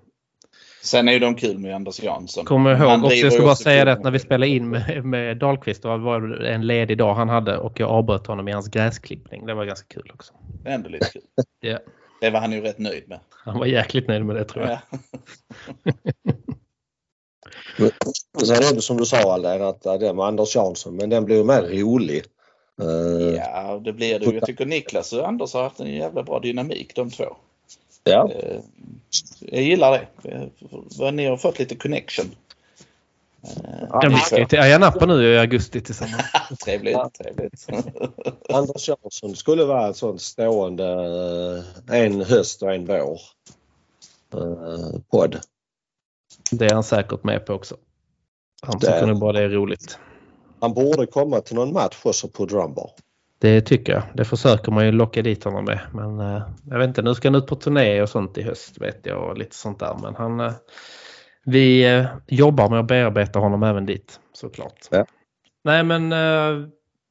[0.83, 2.45] Sen är ju de kul med Anders Jansson.
[2.45, 5.37] Kommer ihåg också, jag ska bara säga det att när vi spelade in med, med
[5.37, 9.45] Dahlqvist, det var en ledig dag han hade och jag avbröt honom i hans gräsklippning.
[9.45, 10.33] Det var ganska kul också.
[10.63, 11.21] Det är ändå lite kul.
[11.59, 11.79] Ja.
[12.21, 13.19] Det var han ju rätt nöjd med.
[13.29, 14.79] Han var jäkligt nöjd med det tror jag.
[14.91, 14.97] Ja.
[18.45, 21.25] Sen är det som du sa Aldén att eh, det med Anders Jansson men den
[21.25, 22.23] blir ju mer rolig.
[22.81, 24.25] Eh, ja, det blir det.
[24.25, 27.35] Jag tycker Niklas och Anders har haft en jävla bra dynamik de två.
[28.03, 28.31] ja.
[28.31, 28.59] Eh,
[29.39, 30.29] Jag gillar det.
[30.29, 30.47] Eh,
[30.97, 32.25] vad Ni har fått lite connection.
[33.89, 36.23] Ja, vi ska till Ayia nu i augusti tillsammans.
[36.65, 37.67] Trevligt, trevligt.
[38.49, 40.85] Anders Jansson skulle vara en sån stående
[41.91, 43.19] en höst och en vår
[45.11, 45.39] podd.
[46.51, 47.77] Det är han säkert med på också.
[48.61, 49.97] Han tycker nog bara det är roligt.
[50.63, 52.89] Han borde komma till någon match också på Drumbar.
[53.39, 54.03] Det tycker jag.
[54.13, 55.79] Det försöker man ju locka dit honom med.
[55.93, 58.81] Men eh, jag vet inte, nu ska han ut på turné och sånt i höst
[58.81, 59.97] vet jag och lite sånt där.
[60.01, 60.53] Men han, eh,
[61.45, 64.87] vi eh, jobbar med att bearbeta honom även dit såklart.
[64.91, 65.05] Ja.
[65.63, 66.13] Nej men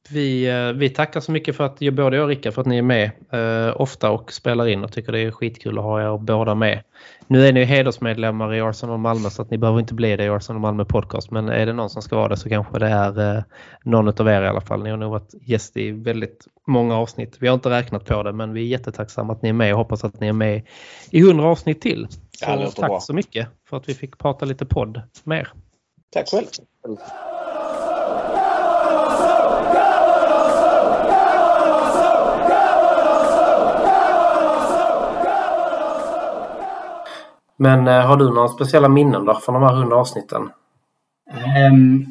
[0.09, 2.77] vi, eh, vi tackar så mycket för att både jag och Rickard för att ni
[2.77, 6.17] är med eh, ofta och spelar in och tycker det är skitkul att ha er
[6.17, 6.83] båda med.
[7.27, 10.23] Nu är ni ju hedersmedlemmar i Arsenal Malmö så att ni behöver inte bli det
[10.23, 12.87] i Arsenal Malmö podcast men är det någon som ska vara det så kanske det
[12.87, 13.43] är eh,
[13.83, 14.83] någon av er i alla fall.
[14.83, 17.37] Ni har nog varit gäst i väldigt många avsnitt.
[17.39, 19.77] Vi har inte räknat på det men vi är jättetacksamma att ni är med och
[19.77, 20.61] hoppas att ni är med
[21.11, 22.07] i hundra avsnitt till.
[22.09, 22.99] Så Ja, tack bra.
[22.99, 25.51] så mycket för att vi fick prata lite podd med er.
[26.13, 26.45] Tack själv.
[37.57, 40.49] Men eh, har du några speciella minnen då från de här 100 avsnitten?
[41.31, 42.05] Ehm,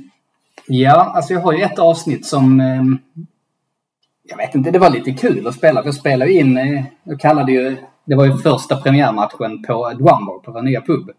[0.67, 2.61] ja, alltså jag har ju ett avsnitt som...
[2.61, 2.99] ehm,
[4.29, 5.83] jag vet inte, det var lite kul att spela.
[5.83, 7.77] För jag spelade in, eh, jag kallade ju...
[8.05, 11.11] Det var ju första premiärmatchen på Drumbar, på vår nya pub.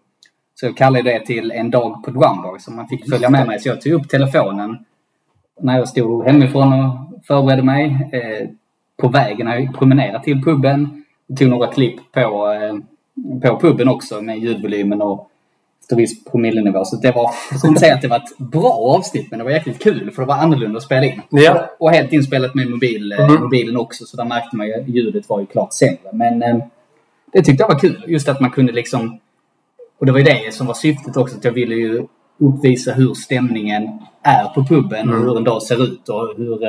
[0.55, 3.59] Så jag kallade det till en dag på Drumbar som man fick följa med mig.
[3.59, 4.77] Så jag tog upp telefonen
[5.61, 6.95] när jag stod hemifrån och
[7.27, 8.09] förberedde mig.
[8.13, 8.49] Eh,
[8.97, 11.03] på vägen när jag promenerade till puben.
[11.27, 12.73] Jag tog några klipp på, eh,
[13.41, 15.29] på puben också med ljudvolymen och
[15.81, 16.85] efter viss promillenivå.
[16.85, 19.43] Så det var, jag ska inte säga att det var ett bra avsnitt men det
[19.45, 21.21] var jäkligt kul för det var annorlunda att spela in.
[21.29, 21.69] Ja.
[21.79, 23.41] Och helt inspelat med mobil, eh, Mhm.
[23.43, 26.09] mobilen också så där märkte man ju ljudet var ju klart sämre.
[26.13, 26.57] Men eh,
[27.33, 28.03] det tyckte jag var kul.
[28.07, 29.19] Just att man kunde liksom...
[29.99, 31.37] Och det var ju det som var syftet också.
[31.37, 32.07] Att jag ville ju
[32.37, 33.89] uppvisa hur stämningen
[34.21, 35.27] är på puben och Mm.
[35.27, 36.59] hur en dag ser ut och hur,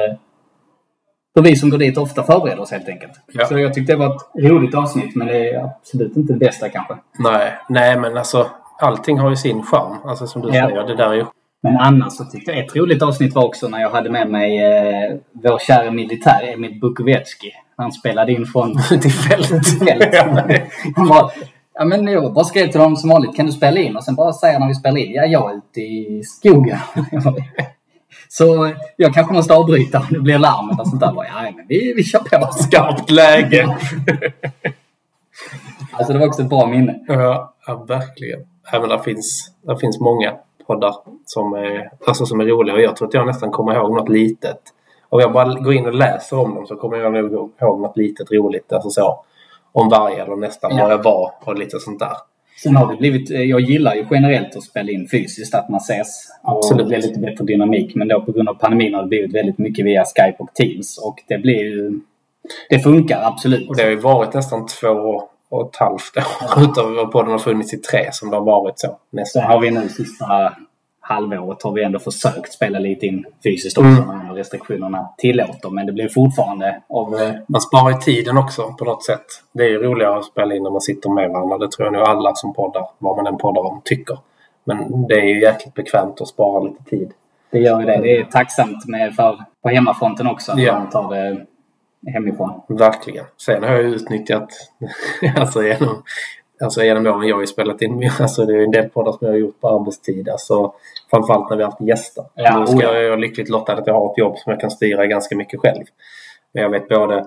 [1.35, 3.13] hur vi som går dit ofta förbereder oss helt enkelt.
[3.33, 3.47] Ja.
[3.47, 6.69] Så jag tyckte det var ett roligt avsnitt men det är absolut inte det bästa
[6.69, 6.95] kanske.
[7.19, 8.47] Nej, nej men alltså
[8.81, 9.97] allting har ju sin charm.
[10.05, 10.69] Alltså som du Ja.
[10.69, 11.25] säger, det där är ju...
[11.63, 14.65] Men annars så tyckte jag ett roligt avsnitt var också när jag hade med mig
[14.65, 17.53] eh, vår kära militär Emil Bukovetski.
[17.77, 19.49] Han spelade in från Till fält.
[19.79, 20.15] fält.
[20.97, 21.31] Han bara,
[21.75, 23.97] ja men jag bara skrev till honom som vanligt, kan du spela in?
[23.97, 26.79] Och sen bara säger när vi spelar in, ja jag är ute i skogen.
[28.29, 31.13] Så jag kanske måste avbryta om det blir larm eller sånt där.
[31.17, 32.53] Ja men vi, vi kör på.
[32.53, 33.77] Skarpt läge.
[35.93, 37.01] Alltså det var också ett bra minne.
[37.09, 38.41] Ja, ja verkligen.
[38.73, 40.33] Men det finns, det finns många
[40.67, 40.95] poddar
[41.27, 44.09] som är, alltså som är roliga och jag tror att jag nästan kommer ihåg något
[44.09, 44.61] litet.
[45.09, 47.97] Om jag bara går in och läser om dem så kommer jag nog ihåg något
[47.97, 48.73] litet roligt.
[48.73, 49.25] Alltså så,
[49.73, 50.85] om varje eller nästan Ja.
[50.85, 52.13] var jag var och lite sånt där.
[52.63, 55.81] Sen har det blivit, eh, jag gillar ju generellt att spela in fysiskt, att man
[55.81, 56.29] ses.
[56.43, 56.79] Och Absolut.
[56.79, 57.95] det blir lite bättre dynamik.
[57.95, 60.99] Men då på grund av pandemin har det blivit väldigt mycket via Skype och Teams.
[60.99, 62.01] Och det blir ju...
[62.69, 63.69] Det funkar absolut.
[63.69, 67.75] Och det har ju varit nästan två och ett halvt år utav podden har funnits
[67.75, 68.87] i tre som det har varit så.
[68.87, 69.43] Så Nästan.
[69.43, 70.25] har vi nu sista
[71.07, 74.19] halvåret har vi ändå försökt spela lite in fysiskt också Mm.
[74.27, 75.71] när restriktionerna tillåter.
[75.71, 77.15] Men det blir fortfarande av...
[77.15, 79.25] eh, Man sparar ju tiden också på något sätt.
[79.53, 81.59] Det är ju roligare att spela in när man sitter med varandra.
[81.59, 84.19] Det tror jag nog alla som poddar, vad man än poddar om, tycker.
[84.65, 87.13] Men det är ju jäkligt bekvämt att spara lite tid.
[87.51, 87.97] Det gör ju det.
[88.03, 90.53] Det är tacksamt med för, på hemmafronten också.
[90.57, 90.79] Ja.
[90.79, 91.47] man tar det
[92.13, 92.61] hemifrån.
[92.69, 93.25] Verkligen.
[93.37, 94.49] Sen har jag utnyttjat,
[95.37, 96.03] alltså genom,
[96.61, 99.19] alltså genom åren jag har ju spelat in, alltså det är en del poddar som
[99.21, 100.29] jag har gjort på arbetstid.
[100.29, 100.73] Alltså
[101.11, 102.25] framförallt när vi har haft gäster.
[102.35, 102.95] Ja, nu ska oh ja.
[102.95, 105.37] jag, jag är lyckligt lottad att jag har ett jobb som jag kan styra ganska
[105.37, 105.85] mycket själv.
[106.53, 107.27] Men jag vet både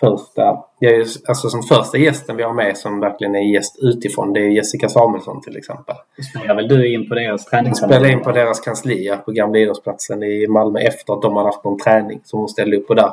[0.00, 4.40] första, jag alltså som första gästen vi har med som verkligen är gäst utifrån, det
[4.40, 5.94] är Jessica Samuelsson till exempel.
[6.30, 8.00] Spelar väl du in på deras Hon träningsanläggning?
[8.00, 11.48] spelade in på deras kansli ja, på Gamla idrottsplatsen i Malmö efter att de hade
[11.48, 13.12] haft någon träning som hon ställde upp på där.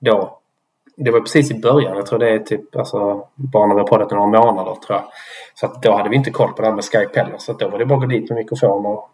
[0.00, 0.39] Då,
[1.04, 1.96] det var precis i början.
[1.96, 4.98] Jag tror det är typ alltså, bara när vi har poddat i några månader tror
[4.98, 5.04] jag.
[5.54, 7.38] Så att då hade vi inte koll på det här med Skype heller.
[7.38, 9.10] Så att då var det bara att gå dit med mikrofon och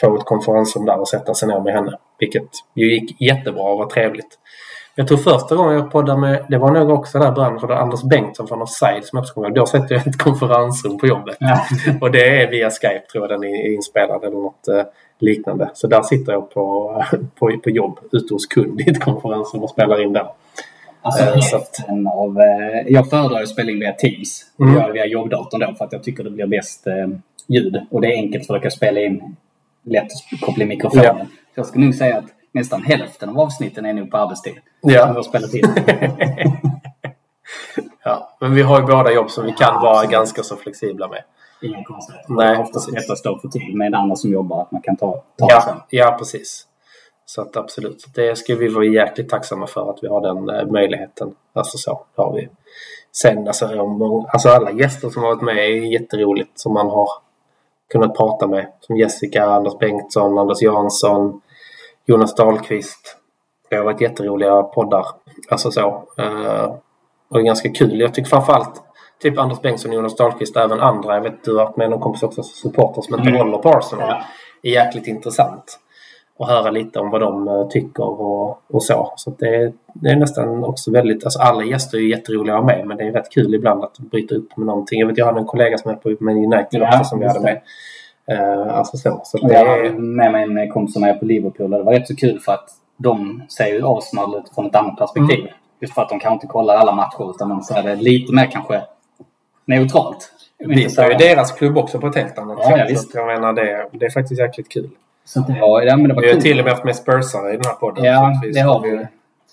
[0.00, 1.98] få ett konferensrum där och sätta sig ner med henne.
[2.18, 4.38] Vilket ju gick jättebra och var trevligt.
[4.94, 8.02] Jag tror första gången jag poddade med, det var nog också där början, för Anders
[8.02, 9.54] Bengtsson från Offside som jag.
[9.54, 11.36] Då sätter jag ett konferensrum på jobbet.
[11.40, 11.60] Ja.
[12.00, 14.82] Och det är via Skype tror jag den är inspelad eller något eh,
[15.18, 15.70] liknande.
[15.74, 16.94] Så där sitter jag på,
[17.38, 20.28] på, på jobb ute hos kund i ett konferensrum och spelar in där.
[21.08, 22.40] Alltså hälften av...
[22.40, 24.46] Eh, jag föredrar att spela in via Teams.
[24.60, 24.72] Mm.
[24.74, 27.06] Jag gör det via jobbdatorn då för att jag tycker det blir bäst eh,
[27.46, 27.80] ljud.
[27.90, 29.36] Och det är enkelt för att jag spela in
[29.84, 31.04] lätt att koppla in mikrofonen.
[31.04, 31.24] Ja.
[31.24, 34.54] Så jag skulle nog säga att nästan hälften av avsnitten är nog på arbetstid.
[34.80, 34.88] Ja.
[35.00, 35.64] Som jag har spelat in.
[38.04, 38.36] ja.
[38.40, 41.22] Men vi har ju båda jobb som vi kan vara ganska så flexibla med.
[41.62, 42.32] Inga konstigheter.
[42.34, 43.26] Nej, Det oftast precis.
[43.26, 44.62] att få till med andra som jobbar.
[44.62, 45.76] Att man kan ta, ta Ja, sen.
[45.90, 46.66] ja precis.
[47.30, 50.66] Så att absolut, det ska vi vara jäkligt tacksamma för att vi har den eh,
[50.66, 51.34] möjligheten.
[51.52, 52.48] Alltså så det har vi.
[53.12, 53.66] Sen alltså,
[54.32, 57.08] alltså alla gäster som har varit med är jätteroligt som man har
[57.92, 58.72] kunnat prata med.
[58.80, 61.40] Som Jessica, Anders Bengtsson, Anders Jansson,
[62.06, 63.16] Jonas Dahlqvist.
[63.70, 65.06] Det har varit jätteroliga poddar
[65.50, 65.88] Alltså så.
[66.20, 66.64] Uh,
[67.28, 68.00] och det är ganska kul.
[68.00, 68.82] Jag tycker framförallt
[69.22, 71.14] typ Anders Bengtsson, Jonas Dahlqvist och även andra.
[71.14, 73.40] Jag vet du har varit med någon kompis också, supporter som inte Mm.
[73.40, 74.24] håller på Arsenal.
[74.62, 75.78] Är jäkligt intressant.
[76.38, 79.12] Att höra lite om vad de eh, tycker och, och så.
[79.16, 81.24] Så det, det är nästan också väldigt...
[81.24, 83.84] Alltså alla gäster är ju jätteroliga att ha med men det är rätt kul ibland
[83.84, 85.00] att bryta upp med någonting.
[85.00, 87.26] Jag vet jag hade en kollega som är på Man United Ja, också som vi
[87.26, 87.60] hade med.
[88.30, 89.20] Eh, alltså så.
[89.24, 91.84] så Och det jag är, med mig en kompis som är på Liverpool och det
[91.84, 95.40] var rätt så kul för att de ser ju Arsenal utifrån ett annat perspektiv.
[95.40, 95.52] Mm.
[95.80, 98.46] Just för att de kanske inte kollar alla matcher utan de ser det lite mer
[98.46, 98.82] kanske
[99.64, 100.32] neutralt.
[100.58, 102.98] vi ser ju deras klubb också på ett helt annat Ja, ja, sätt.
[102.98, 104.90] att jag menar det, det är faktiskt jäkligt kul.
[105.28, 106.42] Så det var, ja, men det var Vi har kul.
[106.42, 108.04] till och med haft med Spursare i den här podden.
[108.04, 109.00] Ja, det har vi ju.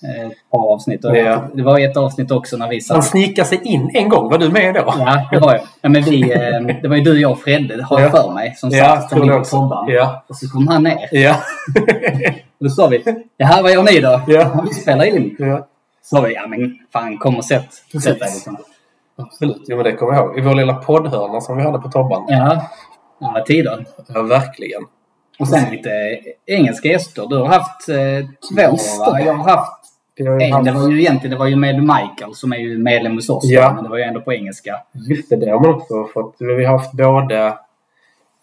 [0.04, 1.06] Eh, Ett par avsnitt.
[1.06, 1.44] Och Ja.
[1.54, 3.06] Det var ett avsnitt också när vi Han satt...
[3.06, 4.30] snikar sig in en gång.
[4.30, 4.94] Var du med då?
[5.00, 5.60] Ja, det var ju.
[5.82, 8.22] Ja, men vi, eh, det var ju du, jag och Fredde, har jag Ja.
[8.24, 9.86] för mig, som Ja, satt som det på tobban.
[9.90, 10.24] Ja.
[10.28, 11.10] Och så kom han ner.
[11.12, 11.36] Ja.
[12.60, 13.04] Och då sa vi,
[13.38, 14.22] jaha vad gör ni då?
[14.28, 14.64] Ja.
[14.70, 15.36] Vi spelar in.
[15.40, 15.68] ja.
[16.02, 17.68] Så sa vi, ja men fan kom och sätt,
[18.04, 18.58] sätt dig liksom.
[19.18, 19.62] Absolut.
[19.68, 20.38] Jo, men det kommer jag ihåg.
[20.40, 22.26] I vår lilla poddhörna som vi hade på Tobban.
[22.28, 22.62] Ja,
[23.20, 23.86] det var tider.
[24.14, 24.82] Ja, verkligen.
[25.40, 25.90] Och sen lite
[26.46, 27.28] engelska gäster.
[27.30, 27.96] Du har haft eh,
[28.50, 29.22] två Just va?
[29.22, 30.64] Jag har haft en.
[30.64, 33.44] Det var ju egentligen det var ju med Michael som är ju medlem hos oss.
[33.46, 33.74] Ja.
[33.74, 34.82] Men det var ju ändå på engelska.
[35.10, 36.36] Just det, det har man också fått.
[36.40, 37.58] Vi har haft både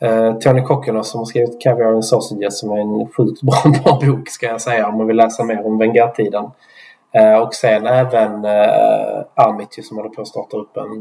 [0.03, 4.01] eh, Tony Kokkonos som har skrivit Caviar and Sausages som är en sjukt bra, bra
[4.07, 6.51] bok ska jag säga om man vill läsa mer om Wenger-tiden.
[7.13, 10.93] Eh, och sen även eh, Amit ju, som håller på att starta upp en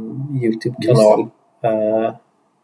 [0.43, 1.27] Youtube-kanal.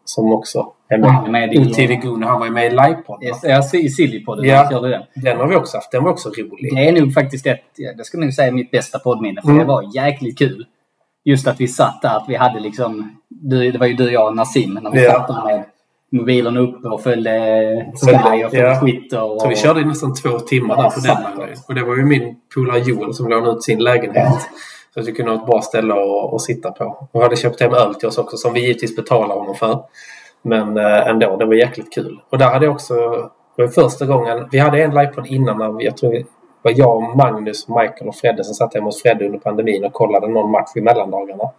[0.08, 1.48] Som också är Han är med.
[1.48, 3.28] med i- UTV Gun, han var ju med i livepodden.
[3.28, 4.44] Yes, ser i Sillypodden.
[4.44, 4.68] Ja.
[4.70, 4.80] Ja.
[4.80, 5.02] Den.
[5.14, 5.90] Den har vi också haft.
[5.92, 6.74] Den var också rolig.
[6.74, 9.40] Det är nog faktiskt ett, ja, det skulle jag nog säga mitt bästa poddminne.
[9.42, 9.58] För Mm.
[9.58, 10.66] det var jäkligt kul.
[11.24, 14.36] Just att vi satt där, att vi hade liksom, det var ju du, jag och
[14.36, 15.10] Nassim, när vi Ja.
[15.12, 15.64] satt där med
[16.12, 17.30] mobilen uppe och följde
[18.02, 18.80] Sky och följde Ja.
[18.80, 19.22] Twitter.
[19.22, 21.56] Och, Så vi körde i nästan två timmar Ja, där på den.
[21.68, 24.38] Och det var ju min polare Joel som lånade ut sin lägenhet.
[24.98, 27.08] Jag att vi kunde ha ett bra ställe att, att sitta på.
[27.12, 29.84] Och hade köpt hem öl till oss också som vi givetvis betalar honom för.
[30.42, 32.20] Men eh, ändå, det var jäkligt kul.
[32.30, 32.94] Och där hade jag också,
[33.56, 36.24] det var första gången, vi hade en livepodd innan när jag tror det
[36.62, 40.28] var jag, Magnus, Michael och Fredde som satt hemma hos Fredde under pandemin och kollade
[40.28, 41.50] någon match i mellandagarna.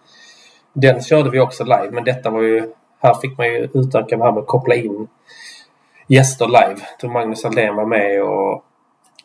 [0.73, 4.23] Den körde vi också live men detta var ju, här fick man ju utöka det
[4.23, 5.07] här med att koppla in
[6.07, 6.81] gäster live.
[7.01, 8.63] Då Magnus Aldén var med och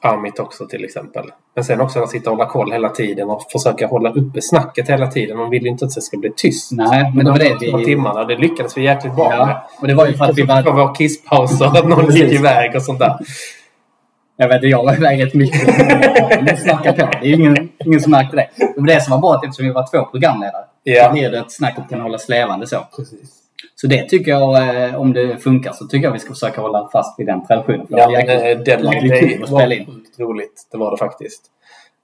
[0.04, 1.24] Amit också till exempel.
[1.54, 4.88] Men sen också att sitta och hålla koll hela tiden och försöka hålla uppe snacket
[4.88, 5.38] hela tiden.
[5.38, 6.72] Man vill ju inte att det ska bli tyst.
[6.72, 7.84] Nej, men det var det vi...
[7.84, 8.24] timmarna.
[8.24, 9.38] Det lyckades vi jäkligt bra med.
[9.38, 10.72] Ja, och det var ju för att vi På var...
[10.72, 13.18] vår kisspauser, att någon gick iväg och sånt där.
[14.36, 15.78] Jag vet jag var iväg rätt mycket.
[16.42, 17.06] Men snacka på.
[17.20, 18.48] Det är ju ingen, ingen som märkte det.
[18.76, 20.64] Var det som var bra att eftersom vi var två programledare.
[20.82, 21.06] Ja.
[21.06, 22.86] Så blir det att snacket kan hållas levande så.
[23.74, 26.88] Så det tycker jag, eh, om det funkar, så tycker jag vi ska försöka hålla
[26.92, 27.87] fast vid den traditionen.
[27.87, 30.68] För det Ja, men eh, deadline day var sjukt roligt.
[30.72, 31.42] Det var det faktiskt.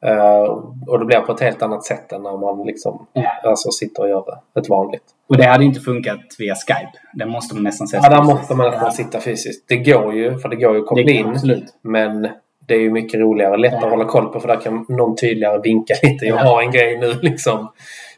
[0.07, 0.43] Eh,
[0.87, 3.23] och det blir på ett helt annat sätt än när man liksom Ja.
[3.45, 4.61] alltså, sitter och gör det.
[4.61, 5.03] Ett vanligt.
[5.29, 6.93] Och det hade inte funkat via Skype.
[7.15, 8.03] Det måste man nästan säga.
[8.05, 9.69] Ja, där måste man nästan sitta fysiskt.
[9.69, 11.27] Det går ju, för det går ju att koppla in.
[11.27, 11.65] absolut.
[11.83, 12.29] Men
[12.67, 13.87] det är ju mycket roligare, lättare Ja.
[13.87, 16.25] att hålla koll på för där kan någon tydligare vinka lite.
[16.27, 16.43] Jag Ja.
[16.45, 17.69] har en grej nu liksom.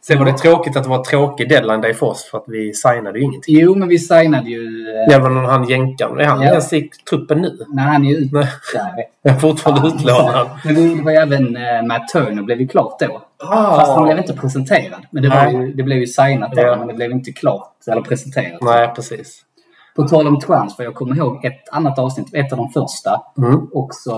[0.06, 2.44] Sen var det tråkigt att det var en tråkig deadline day för oss för att
[2.46, 3.56] vi signade ju ingenting.
[3.58, 4.88] Jo, men vi signade ju...
[4.90, 6.20] eh, Det var någon han jänkaren.
[6.20, 6.48] Är han Ja.
[6.48, 7.58] ens i truppen nu?
[7.68, 8.34] När han är ute.
[8.36, 8.46] Nej.
[8.74, 9.04] Där.
[9.22, 10.48] Jag är fortfarande utlånad.
[10.64, 13.22] Men det var ju även eh, Matt Turner blev ju klart då.
[13.48, 15.06] Fast han blev inte presenterad.
[15.10, 15.54] Men det, Nej.
[15.54, 16.76] ju, det blev ju signat då, Ja.
[16.78, 18.58] men det blev inte klart eller presenterat.
[18.62, 19.40] Nej, precis.
[19.96, 23.20] På tal om transfer, jag kommer ihåg ett annat avsnitt, ett av de första.
[23.38, 23.68] Mm.
[23.72, 24.12] Också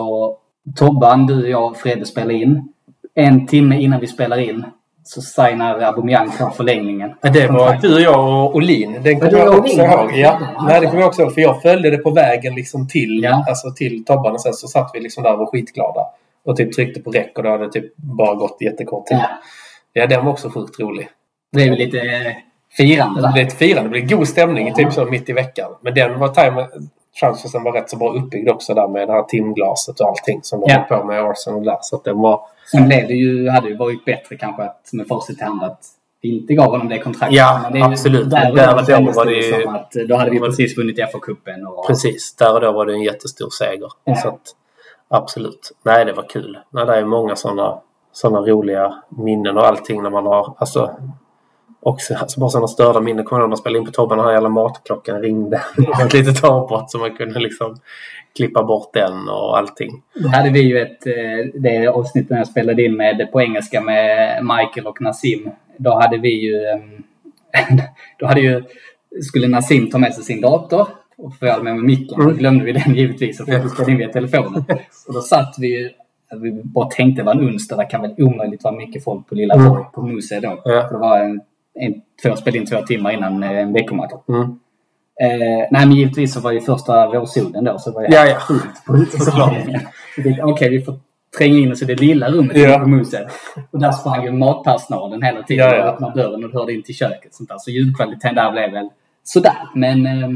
[0.77, 2.69] Tobban, du, jag och Fredde spelade in.
[3.15, 4.65] En timme innan vi spelar in
[5.05, 7.15] så signar Aubameyang på förlängningen.
[7.33, 8.93] Det var du, jag och Olin.
[9.03, 9.91] Den Var kommer jag också Olin?
[9.91, 10.11] ihåg.
[10.15, 10.39] Ja.
[10.57, 10.65] Ja.
[10.69, 11.35] Nej, det kommer jag också ihåg.
[11.35, 13.45] För jag följde det på vägen liksom till, Ja.
[13.49, 16.07] alltså till Tobban och sen så satt vi liksom där och var skitglada.
[16.47, 19.17] Och typ tryckte på räck och då hade det typ bara gått jättekort tid.
[19.21, 19.29] Ja.
[19.93, 21.09] Ja, den var också sjukt rolig.
[21.53, 22.33] Det blev ju lite eh,
[22.77, 23.33] firande Det där.
[23.33, 23.83] blev ett firande.
[23.83, 25.71] Det blev god stämning typ så mitt i veckan.
[25.83, 26.67] Men den var time
[27.21, 30.61] transfersen var rätt så bra uppbyggd också där med det här timglaset och allting som
[30.61, 30.75] de Ja.
[30.89, 31.79] höll på med Arsenal där.
[31.81, 32.41] Så att den var...
[32.71, 35.81] Sen blev det ju, hade ju varit bättre kanske att med facit i hand att
[36.21, 37.39] vi inte gav honom det kontraktet.
[37.39, 38.31] Ja, Men det absolut.
[38.31, 40.79] Där, Men där där och då var det ju- som att då hade vi precis
[40.79, 41.67] vunnit FA-cupen.
[41.67, 41.87] Och...
[41.87, 43.89] Precis, där och då var det en jättestor seger.
[44.05, 44.15] Ja.
[44.17, 44.41] Så att,
[45.09, 45.73] absolut.
[45.83, 46.59] Nej, det var kul.
[46.71, 47.79] Nej, det är många sådana
[48.13, 50.55] såna roliga minnen och allting när man har...
[50.59, 50.91] Alltså,
[51.85, 53.25] också, alltså bara sådana störda minnen.
[53.25, 55.63] Kommer jag ihåg när spelade in på Tobban den här jävla matklockan ringde.
[55.77, 57.77] Det ett litet avbrott så man kunde liksom
[58.37, 60.03] klippa bort den och allting.
[60.15, 63.81] Då hade vi ju ett, eh, det avsnittet när jag spelade in med, på engelska
[63.81, 65.51] med Michael och Nassim.
[65.77, 67.03] Då hade vi ju, ehm,
[68.19, 68.63] då hade ju,
[69.23, 72.19] skulle Nassim ta med sig sin dator och få med med micken.
[72.19, 74.65] Då glömde vi den givetvis och fick spela in via telefonen.
[75.09, 75.91] Och då satt vi ju,
[76.41, 79.35] Vi bara tänkte det var en onsdag, det kan väl omöjligt vara mycket folk på
[79.35, 79.69] Lilla Mm.
[79.69, 80.63] Borg på Muse då.
[80.65, 80.89] Ja.
[80.89, 81.41] För det var en,
[81.75, 84.13] en, två, spelade in två timmar innan eh, en veckomatch.
[84.29, 84.41] Mm.
[85.21, 88.39] Eh, nej men givetvis så var ju första vårsolen då så var jag Ja, ja.
[88.39, 88.93] fullt på
[90.23, 90.95] tänkte, Okej, vi får
[91.39, 92.79] tränga in oss i det lilla rummet Ja.
[92.79, 93.29] på Muse.
[93.71, 95.83] Och där sprang ju matpersonalen hela tiden Ja, ja.
[95.85, 97.35] och öppnade dörren och hörde in till köket.
[97.35, 97.57] Sånt där.
[97.59, 98.89] Så ljudkvaliteten där blev väl
[99.25, 99.69] sådär.
[99.75, 100.29] Men eh,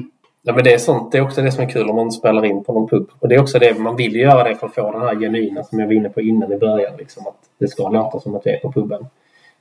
[0.43, 1.13] Ja, men det är sånt.
[1.13, 3.09] Det är också det som är kul om man spelar in på någon pub.
[3.19, 5.63] Och det är också det man vill göra det för att få den här genuina
[5.65, 6.93] som jag var inne på innan i början.
[6.99, 9.07] Liksom, att det ska låta som att vi är på puben.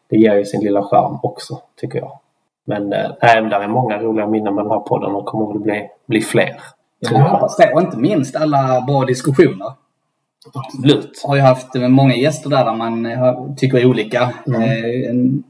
[0.09, 2.19] Det ger ju sin lilla charm också, tycker jag.
[2.65, 5.89] Men även där är många roliga minnen med den här podden och kommer väl bli,
[6.07, 6.55] bli fler.
[6.99, 7.73] jag hoppas det.
[7.73, 9.71] Och inte minst alla bra diskussioner.
[10.53, 11.23] Absolut.
[11.27, 14.33] har ju haft eh, många gäster där, där man eh, tycker olika.
[14.47, 14.61] Mm.
[14.61, 15.41] Eh,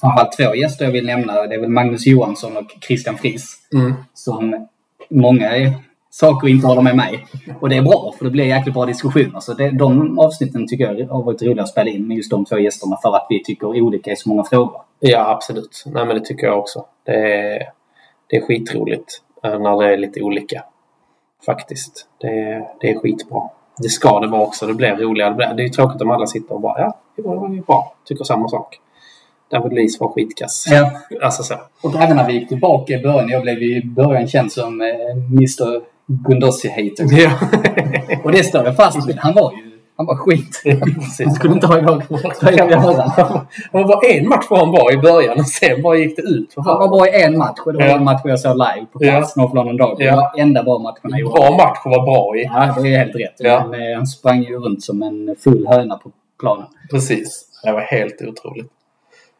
[0.00, 1.32] Framförallt två gäster jag vill nämna.
[1.32, 3.56] Det är väl Magnus Johansson och Christian Friis.
[3.72, 3.94] Mm.
[4.14, 4.68] Som
[5.10, 5.72] många eh,
[6.20, 7.26] saker inte håller med mig.
[7.60, 9.40] Och det är bra, för det blir jäkligt bra diskussioner.
[9.40, 12.44] Så det, de avsnitten tycker jag har varit roliga att spela in med just de
[12.44, 14.80] två gästerna för att vi tycker olika i så många frågor.
[15.00, 15.84] Ja, absolut.
[15.86, 16.84] Nej, men det tycker jag också.
[17.04, 17.62] Det är,
[18.30, 20.64] det är skitroligt eh, när det är lite olika.
[21.46, 22.08] Faktiskt.
[22.20, 23.42] Det det är skitbra.
[23.78, 24.66] Det ska det vara också.
[24.66, 25.30] Det blir roligare.
[25.30, 27.94] Det, blir, det är tråkigt om alla sitter och bara ja, det var ju bra.
[28.04, 28.78] Tycker samma sak.
[29.50, 30.66] David Luiz var skitkass.
[30.70, 30.90] Ja.
[31.22, 31.54] Alltså så.
[31.82, 33.28] Och även när vi gick tillbaka i början.
[33.28, 37.06] Jag blev i början känd som eh, Mr Gundossi-hater.
[37.10, 37.30] Ja,
[38.24, 39.16] Och det står jag fast vid.
[39.18, 40.62] Han var ju han var skit.
[40.64, 40.76] ja
[41.24, 42.02] Han skulle inte ha igång
[43.72, 46.54] Det var en match var han var i början och sen bara gick det ut.
[46.56, 47.96] Han var bra i en match och det var Ja.
[47.96, 50.04] en match jag såg live på plats, North London Derby.
[50.04, 50.10] Ja.
[50.10, 51.32] Det var enda bra matchen han gjorde.
[51.40, 52.44] Bra match att vara bra i.
[52.44, 53.34] Ja, det är helt rätt.
[53.38, 53.66] Ja.
[53.70, 56.66] Men, eh, han sprang ju runt som en full höna på planen.
[56.90, 57.44] Precis.
[57.64, 58.70] Det var helt otroligt.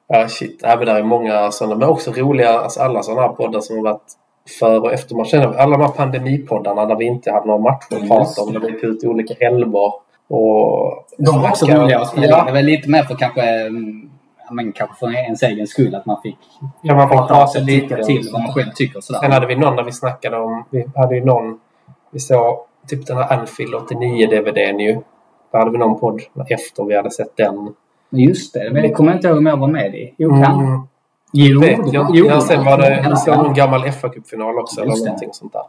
[0.08, 0.60] Ja, shit.
[0.62, 3.76] Ja, men det är många sådana, men också roliga, alltså alla sådana här poddar som
[3.76, 4.12] har varit
[4.58, 5.40] före och efter matchen.
[5.42, 8.52] Alla de här pandemipoddarna där vi inte hade några matcher att prata om.
[8.52, 9.92] Där vi gick ut i olika älvor.
[10.28, 12.26] Och De var också roliga att spela.
[12.26, 14.10] Ja, Det var lite mer för kanske, mm,
[14.50, 16.38] men kanske för ens egen skull att man fick
[16.82, 18.04] ja, man får prata prata sig lite.
[18.04, 18.96] till vad man själv tycker.
[18.98, 19.28] och Sen Sådär.
[19.30, 21.58] hade vi någon där vi snackade om, vi hade ju någon,
[22.10, 24.92] vi såg typ den här Anfield 89 DVDn ju.
[25.52, 27.74] Där hade vi någon podd efter vi hade sett den.
[28.10, 30.14] Just det, men det kommer jag inte ihåg om jag var med i.
[30.18, 30.60] Jo, kan.
[30.60, 30.80] Mm.
[31.38, 32.06] Jo, vet jag.
[32.14, 35.62] jo, ja, sen var det ja, så en gammal FA-cupfinal också eller någonting sånt där.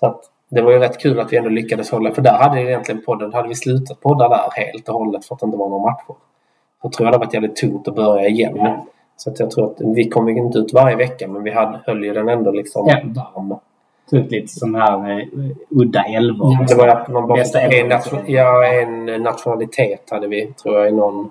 [0.00, 0.20] Så att
[0.50, 3.32] det var ju rätt kul att vi ändå lyckades hålla, för där hade egentligen podden,
[3.32, 6.14] hade vi slutat podda där helt och hållet för att det inte var några matcher.
[6.82, 8.58] Då tror jag det varit jävligt tungt att börja igen.
[9.16, 12.04] Så att jag tror att vi kom inte ut varje vecka men vi hade, höll
[12.04, 13.22] ju den ändå liksom Ja.
[13.34, 13.54] varm.
[14.12, 15.26] Ut lite sådana här eh,
[15.70, 16.66] udda älvor.
[16.68, 20.92] Det var att man bara en, nation, ja, en nationalitet hade vi tror jag i
[20.92, 21.30] någon.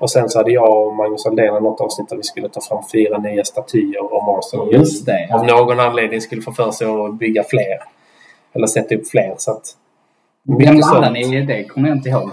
[0.00, 2.82] Och sen så hade jag och Magnus Aldén något avsnitt där vi skulle ta fram
[2.92, 4.72] fyra nya statyer om Arsenal.
[4.72, 5.28] Just det.
[5.34, 7.78] av någon anledning skulle få för sig att bygga fler.
[8.52, 9.34] Eller sätta upp fler.
[9.38, 9.62] Så att,
[10.58, 11.64] Vem landade ni i det?
[11.64, 12.30] kommer jag inte ihåg.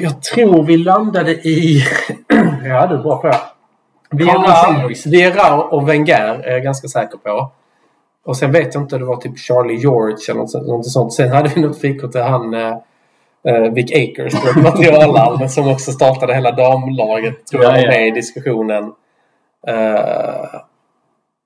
[0.00, 1.82] Jag tror vi landade i...
[2.64, 3.38] ja, du är bra på det.
[4.10, 4.88] Vieira.
[5.06, 7.50] Vieira och Wenger är jag ganska säker på.
[8.26, 11.12] Och sen vet jag inte, det var typ Charlie George eller något, sånt- något sånt.
[11.12, 12.54] Sen hade vi något fikot till han
[13.48, 17.46] eh, Vic Akers, vårt materialare, som också startade hela damlaget.
[17.46, 18.84] Tror jag Ja, var med i diskussionen.
[19.66, 20.60] Eh,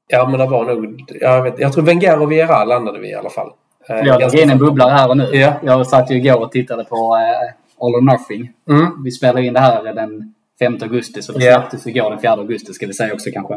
[0.09, 1.05] ja, men det var nog...
[1.20, 3.51] Jag, vet, jag tror Wenger och Vieira landade vi i alla fall.
[3.88, 4.64] Eh, Jag ganska lägger in en säker.
[4.66, 5.24] bubblare här och nu.
[5.32, 5.53] Ja.
[5.62, 8.53] Jag satt ju igår och tittade på eh, All or Nothing.
[8.70, 9.05] Mm.
[9.05, 12.72] Vi spelar in det här den 5 augusti, så det släpptes igår den 4 augusti
[12.72, 13.55] ska vi säga också kanske.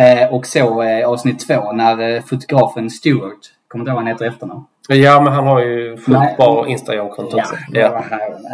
[0.00, 3.38] Eh, och så eh, avsnitt två när eh, fotografen Stewart,
[3.68, 4.64] kommer inte ihåg vad han heter efternamn.
[4.88, 5.96] Ja, men han har ju
[6.36, 7.44] bra Instagram-konto Ja.
[7.72, 8.04] Ja.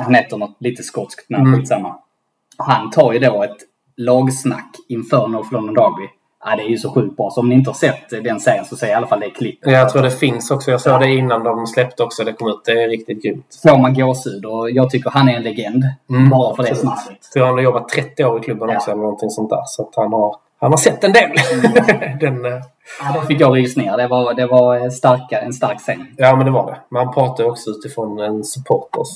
[0.04, 1.60] Han heter något lite skotskt namn, Mm.
[1.60, 1.96] skitsamma.
[2.58, 3.56] Han tar ju då ett
[3.96, 6.08] lagsnack inför North London Derby.
[6.46, 7.30] Ja, det är ju så sjukt bra.
[7.30, 9.72] Så om ni inte har sett den serien så se i alla fall det klippet.
[9.72, 10.70] Jag tror det finns också.
[10.70, 12.24] Jag såg det innan de släppte också.
[12.24, 12.60] Det kom ut.
[12.64, 13.46] Det är riktigt grymt.
[13.62, 15.84] Får man gåshud och jag tycker han är en legend.
[16.10, 17.06] Mm, bara för det snacket.
[17.22, 18.76] Jag tror han har jobbat 30 år i klubben Ja.
[18.76, 19.62] också eller någonting sånt där.
[19.66, 21.30] Så att han har, han har sett en del.
[22.20, 22.60] Den, eh,
[23.00, 23.96] Ja, då fick jag rysningar.
[23.96, 26.06] Det var, det var starka, en stark scen.
[26.16, 26.76] ja, men det var det.
[26.90, 29.08] Men han pratar också utifrån en supporters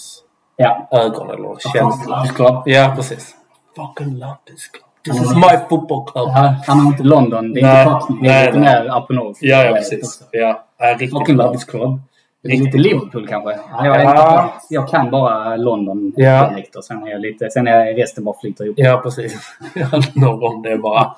[0.56, 0.88] Ja.
[0.90, 2.62] ögon eller känsla.
[2.66, 3.34] Ja, precis.
[3.76, 4.84] Fucking love this club.
[5.04, 6.28] This is my football club.
[6.28, 7.52] Ja, han har inte London.
[7.54, 8.18] Det är Nej, inte Cockney.
[8.22, 9.38] Det nej, är lite mer up north.
[9.42, 10.22] Ja, ja precis.
[10.30, 12.00] Ja, riktigt Fucking love this club.
[12.42, 13.58] Det är lite Liverpool kanske.
[13.70, 16.48] Ja, jag, inte, jag kan bara London Ja.
[16.48, 16.80] dialekter.
[16.80, 18.74] Sen är jag lite, sen är resten bara flyter ihop.
[18.78, 19.56] Ja, precis.
[20.14, 21.14] Norr om det är bara...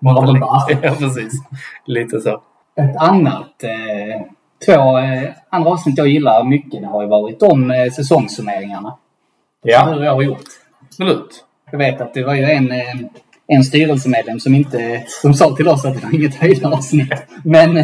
[0.00, 0.60] Bara bara.
[0.82, 1.32] Ja, precis.
[1.86, 2.40] Lite så.
[2.76, 4.22] Ett annat, eh,
[4.66, 8.96] två eh, andra avsnitt jag gillar mycket det har ju varit de eh, säsongssummeringarna.
[9.62, 10.44] Ja, Hur jag har gjort.
[10.88, 11.44] absolut.
[11.70, 12.78] Jag vet att det var ju en, eh,
[13.56, 17.12] en styrelsemedlem som inte som sa till oss att det var inget höjdavsnitt.
[17.44, 17.76] Men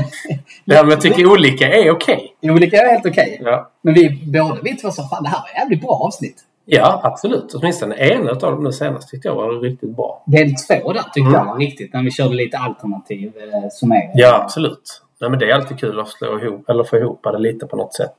[0.64, 2.32] Ja, men jag tycker olika är okej.
[2.42, 3.40] olika är helt okej.
[3.44, 3.70] Ja.
[3.82, 6.36] Men vi båda vi två sa fan det här var ett jävligt bra avsnitt.
[6.64, 7.54] ja, absolut.
[7.54, 10.22] Åtminstone en av dem nu senast tyckte jag var riktigt bra.
[10.26, 11.32] Del två där tyckte Mm.
[11.32, 11.92] jag var riktigt.
[11.92, 14.10] När vi körde lite alternativ eh, som är...
[14.14, 15.02] Ja, absolut.
[15.20, 17.76] Nej, men det är alltid kul att slå ihop, eller få ihop det lite på
[17.76, 18.16] något sätt.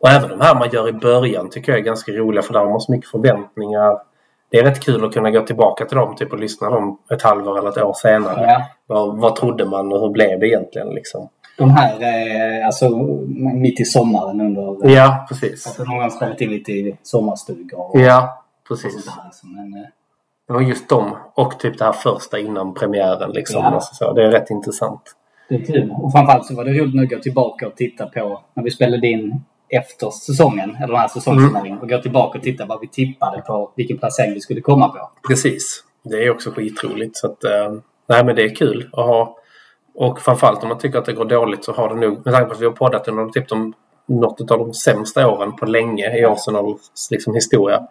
[0.00, 2.60] Och även de här man gör i början tycker jag är ganska roliga för där
[2.60, 3.98] har man så mycket förväntningar.
[4.50, 7.22] Det är rätt kul att kunna gå tillbaka till dem typ, och lyssna dem ett
[7.22, 8.42] halvår eller ett år senare.
[8.50, 8.62] Ja.
[8.86, 10.88] Vad, vad trodde man och hur blev det egentligen?
[10.88, 11.28] Liksom.
[11.58, 12.88] De här, eh, alltså
[13.54, 14.90] mitt i sommaren under...
[14.90, 15.66] Ja, precis.
[15.80, 18.92] Att någon gång spelat in lite i sommarstugor och, Ja, och precis.
[18.92, 19.24] sånt där.
[19.24, 19.46] alltså.
[19.46, 19.88] Men, eh,
[20.46, 23.30] Det var just dem och typ det här första innan premiären.
[23.30, 23.62] Liksom.
[23.64, 23.70] Ja.
[23.70, 25.00] Alltså, så, det är rätt intressant.
[25.48, 25.94] det är kul.
[25.98, 29.06] Och framförallt så var det roligt att gå tillbaka och titta på när vi spelade
[29.06, 33.42] in efter säsongen, eller den här säsongsummeringen, och gå tillbaka och titta vad vi tippade
[33.42, 35.10] på vilken placering vi skulle komma på.
[35.28, 35.84] Precis.
[36.02, 37.16] Det är också skitroligt.
[37.16, 37.72] Så att, eh,
[38.08, 39.36] nej, men det är kul att ha.
[39.94, 42.48] Och framförallt om man tycker att det går dåligt så har det nog, med tanke
[42.48, 43.72] på att vi har poddat under typ de,
[44.06, 47.82] något av de sämsta åren på länge i Arsenals liksom, historia.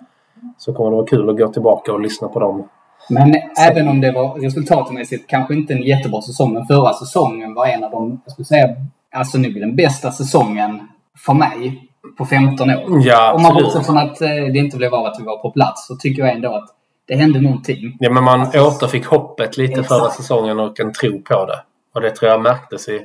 [0.57, 2.69] Så kommer det vara kul att gå tillbaka och lyssna på dem.
[3.09, 3.35] Men
[3.69, 7.83] även om det var resultatmässigt kanske inte en jättebra säsong, men förra säsongen var en
[7.83, 8.67] av de, jag skulle säga,
[9.11, 10.87] alltså nu den bästa säsongen
[11.25, 13.01] för mig på 15 år.
[13.01, 15.51] Ja, Om man bortser från att eh, det inte blev av att vi var på
[15.51, 16.69] plats så tycker jag ändå att
[17.07, 17.97] det hände någonting.
[17.99, 19.87] Ja, men man återfick hoppet lite Exakt.
[19.87, 21.59] förra säsongen och en tro på det.
[21.95, 23.01] Och det tror jag märktes i...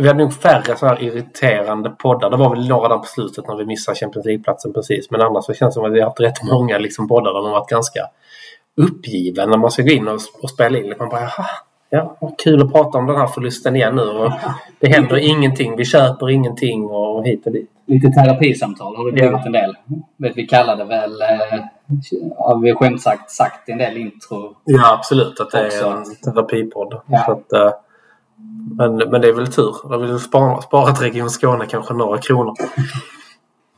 [0.00, 2.30] Vi hade nog färre så här irriterande poddar.
[2.30, 5.10] Det var väl några där på slutet när vi missade Champions League-platsen precis.
[5.10, 7.42] Men annars så känns det som att vi har haft rätt många liksom poddar där
[7.42, 8.00] man varit ganska
[8.76, 10.94] uppgiven när man ska gå in och, och spela in.
[10.98, 11.46] Man bara jaha,
[11.90, 14.02] ja, kul att prata om den här förlusten igen nu.
[14.02, 14.32] Och
[14.78, 15.76] det händer ingenting.
[15.76, 17.70] Vi köper ingenting och hit och dit.
[17.86, 19.42] Lite terapisamtal har det blivit Ja.
[19.46, 19.76] en del.
[20.16, 21.60] Vet, vi kallade väl, eh,
[22.38, 24.56] har vi skämt sagt, sagt en del intro.
[24.64, 25.40] Ja, absolut.
[25.40, 25.86] Att det Också.
[25.86, 27.00] är en terapipodd.
[27.06, 27.22] Ja.
[27.26, 27.72] Så att, eh,
[28.76, 29.74] men, men det är väl tur.
[29.90, 32.54] Då vill vi spara, spara till Region Skåne kanske några kronor.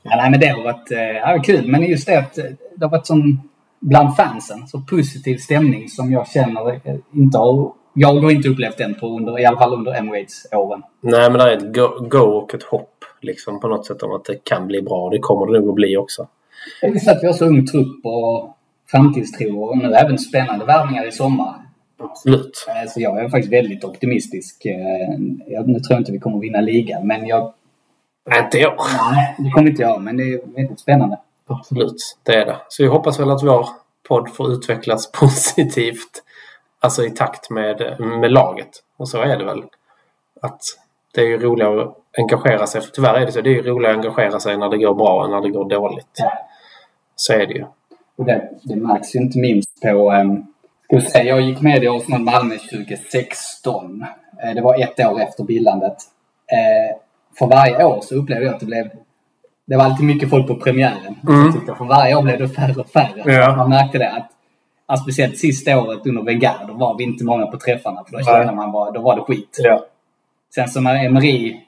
[0.03, 1.69] Ja, nej, men det har varit eh, ja, kul.
[1.71, 2.35] Men just det att
[2.77, 3.41] det har varit sån,
[3.81, 6.81] bland fansen, så positiv stämning som jag känner
[7.15, 7.73] inte har...
[7.95, 10.83] Jag har inte upplevt den på under, i alla fall under Emirates-åren.
[11.01, 14.13] Nej, men det är ett go, go och ett hopp liksom på något sätt om
[14.13, 15.11] att det kan bli bra.
[15.11, 16.27] Det kommer det nog att bli också.
[16.83, 18.57] Just att vi har så ung trupp och
[18.91, 21.55] framtidstro och nu även spännande värvningar i sommar.
[21.99, 22.67] Absolut.
[22.69, 24.65] Eh, Så jag är faktiskt väldigt optimistisk.
[24.67, 24.75] Eh,
[25.47, 27.53] jag- Nu tror jag inte vi kommer vinna ligan, men jag...
[28.31, 28.75] Nej, inte jag.
[29.13, 31.19] Nej, det kommer inte jag, men det är väldigt spännande.
[31.47, 32.57] Absolut, det är det.
[32.69, 33.67] Så vi hoppas väl att vår
[34.09, 36.23] podd får utvecklas positivt.
[36.83, 38.71] Alltså i takt med, med laget.
[38.97, 39.63] Och så är det väl.
[40.43, 40.61] Att
[41.15, 42.81] det är ju roligare att engagera sig.
[42.81, 43.41] För tyvärr är det så.
[43.41, 45.69] Det är ju roligare att engagera sig när det går bra än när det går
[45.69, 46.19] dåligt.
[47.17, 47.65] Så är det ju.
[48.17, 50.13] Och det, det märks ju inte minst på...
[50.13, 50.47] Um,
[50.85, 54.05] ska vi säga, jag gick med i Arsenal Malmö 2016.
[54.43, 55.97] Eh, det var ett år efter bildandet.
[56.53, 56.97] Eh,
[57.39, 58.91] för varje år så upplevde jag att det blev...
[59.67, 61.17] Det var alltid mycket folk på premiären.
[61.29, 61.53] Mm.
[61.67, 63.33] Jag för varje år blev det färre och färre.
[63.33, 63.57] Ja.
[63.57, 64.31] Man märkte det att
[64.93, 68.05] ja, speciellt sista året under Wenger, då var vi inte många på träffarna.
[68.05, 69.59] För då kände man bara, då var det skit.
[69.63, 69.85] Ja.
[70.55, 71.61] Sen så när Emery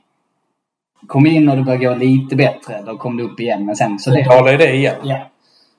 [1.07, 3.67] kom in och det började gå lite bättre, då kom det upp igen.
[3.67, 4.11] Men sen så...
[4.11, 4.97] Det, Talar det igen.
[5.03, 5.31] Ja.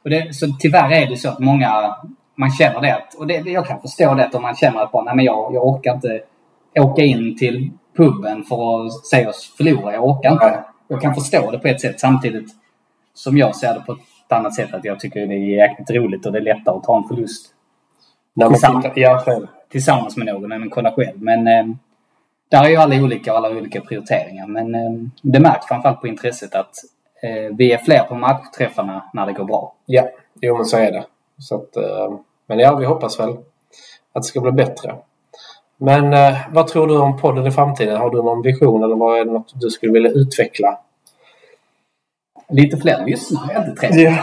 [0.04, 1.96] Och det, så tyvärr är det så att många,
[2.36, 2.96] man känner det.
[2.96, 5.54] Att, och det, jag kan förstå det om man känner att bara, nej men jag,
[5.54, 6.22] jag orkar inte
[6.80, 9.94] åka in till puben för att se oss förlora.
[9.94, 10.64] Jag orkar inte.
[10.88, 12.50] Jag kan förstå det på ett sätt samtidigt
[13.14, 14.74] som jag ser det på ett annat sätt.
[14.74, 17.48] Att jag tycker det är jäkligt roligt och det är lättare att ta en förlust
[18.34, 18.86] När man Tillsammans.
[18.96, 19.48] ja, själv.
[19.70, 21.22] tillsammans med någon än att kolla själv.
[21.22, 21.66] Men eh,
[22.50, 24.48] där är ju alla olika och alla olika prioriteringar.
[24.48, 26.72] Men eh, det märks framförallt på intresset att
[27.24, 29.74] eh, vi är fler på matchträffarna när det går bra.
[29.86, 30.08] Ja,
[30.42, 31.06] jo men så är det.
[31.40, 32.14] Så att, eh,
[32.48, 33.30] men ja, vi hoppas väl
[34.14, 34.96] att det ska bli bättre.
[35.78, 37.98] Men eh, vad tror du om podden i framtiden?
[37.98, 40.80] Har du någon vision eller vad är det något du skulle vilja utveckla?
[42.50, 44.04] Lite fler lyssnare är alltid trevligt.
[44.04, 44.18] Ja,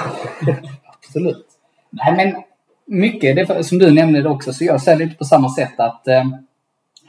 [0.85, 1.47] absolut.
[1.91, 2.43] Nej, men
[2.87, 6.09] mycket, det som du nämnde det också, så jag ser lite på samma sätt att
[6.09, 6.25] eh,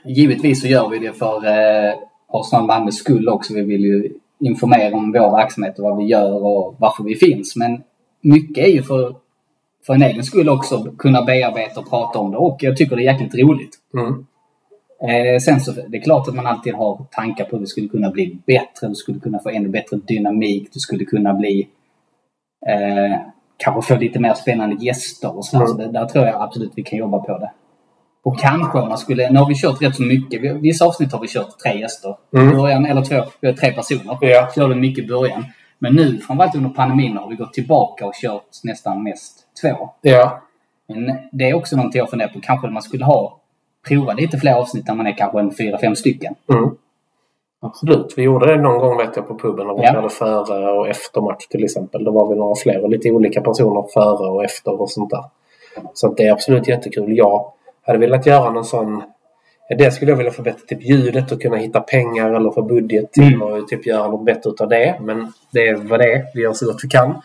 [0.05, 1.93] givetvis så gör vi det för eh,
[2.27, 3.53] Arsenal Malmös skull också.
[3.53, 7.55] Vi vill ju informera om vår verksamhet och vad vi gör och varför vi finns.
[7.55, 7.83] Men
[8.21, 9.15] mycket är ju för,
[9.85, 13.01] för en egen skull också kunna bearbeta och prata om det och jag tycker det
[13.01, 13.75] är jäkligt roligt.
[13.93, 14.25] Mm.
[15.09, 17.87] Eh, sen så det är klart att man alltid har tankar på hur det skulle
[17.87, 18.87] kunna bli bättre.
[18.87, 20.69] Du skulle kunna få ännu bättre dynamik.
[20.73, 21.67] Du skulle kunna bli
[22.67, 23.17] eh,
[23.57, 25.65] kanske få lite mer spännande gäster och sådär.
[25.65, 25.67] Mm.
[25.77, 27.51] Så det, där tror jag absolut vi kan jobba på det.
[28.23, 30.41] Och kanske om man skulle, nu har vi kört rätt så mycket.
[30.41, 32.15] Vi- Vissa avsnitt har vi kört tre gäster.
[32.35, 32.57] Mm.
[32.57, 34.17] Början, eller två, vi har tre personer.
[34.21, 34.49] Ja.
[34.55, 35.45] Körde mycket i början.
[35.79, 39.89] Men nu, framförallt under pandemin, har vi gått tillbaka och kört nästan mest två.
[40.01, 40.41] Ja.
[40.87, 42.39] Men det är också någonting jag funderar på.
[42.41, 43.39] Kanske man skulle ha
[43.87, 46.35] prova lite fler avsnitt när man är kanske en fyra, fem stycken.
[46.53, 46.69] Mm.
[47.61, 48.13] Absolut.
[48.17, 50.09] Vi gjorde det någon gång vet jag på puben när vi Ja.
[50.09, 52.03] före och efter match till exempel.
[52.03, 55.23] Då var vi några fler och lite olika personer före och efter och sånt där.
[55.93, 57.17] Så det är absolut jättekul.
[57.17, 57.51] Jag
[57.85, 59.03] hade velat göra någon sån
[59.77, 63.33] det skulle jag vilja förbättra typ ljudet och kunna hitta pengar eller få budget till
[63.33, 63.41] Mm.
[63.41, 64.97] och typ göra något bättre utav det.
[65.01, 66.23] Men det är vad det är.
[66.33, 67.21] Vi gör så gott vi kan.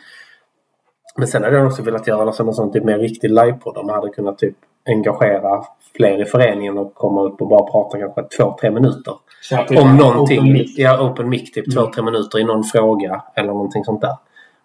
[1.16, 3.94] Men sen hade jag också velat göra någon sån typ mer riktig livepodd där man
[3.94, 4.54] hade kunnat typ
[4.88, 5.64] engagera
[5.96, 9.14] fler i föreningen och komma upp och bara prata kanske två, tre minuter.
[9.78, 10.38] Om någonting.
[10.38, 10.78] Open mic.
[10.78, 14.16] Ja, open mic typ två, tre minuter i någon fråga eller någonting sånt där.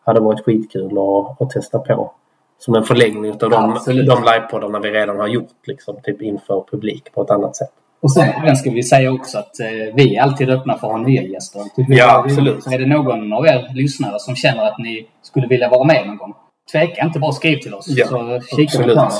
[0.06, 2.12] Hade varit skitkul att, att testa på.
[2.60, 4.08] Som en förlängning av de, Absolut.
[4.08, 5.68] de livepoddarna vi redan har gjort.
[5.68, 7.72] Liksom, typ inför publik på ett annat sätt.
[8.02, 11.00] Och sen, ska vi säga också att eh, vi är alltid öppna för att ha
[11.00, 11.62] nya gäster.
[11.76, 12.64] Tycker Ja, absolut.
[12.64, 16.08] Så är det någon av er lyssnare som känner att ni skulle vilja vara med
[16.08, 16.34] någon gång.
[16.72, 17.86] Tveka inte, bara skriv till oss.
[17.88, 18.96] Ja, så kika vi Absolut.
[18.96, 19.12] på.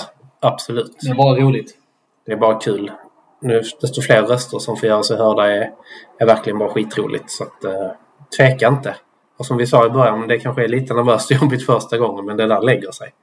[0.44, 0.98] Absolut.
[1.02, 1.72] Det är bara roligt.
[2.26, 2.92] Det är bara kul.
[3.42, 5.72] Nu, desto fler röster som får göra sig hörda är,
[6.20, 7.32] är verkligen bara skitroligt.
[7.32, 7.88] Så att, eh,
[8.38, 8.96] tveka inte.
[9.38, 12.26] Och som vi sa i början, det kanske är lite nervöst och jobbigt första gången
[12.26, 13.14] men det där lägger sig.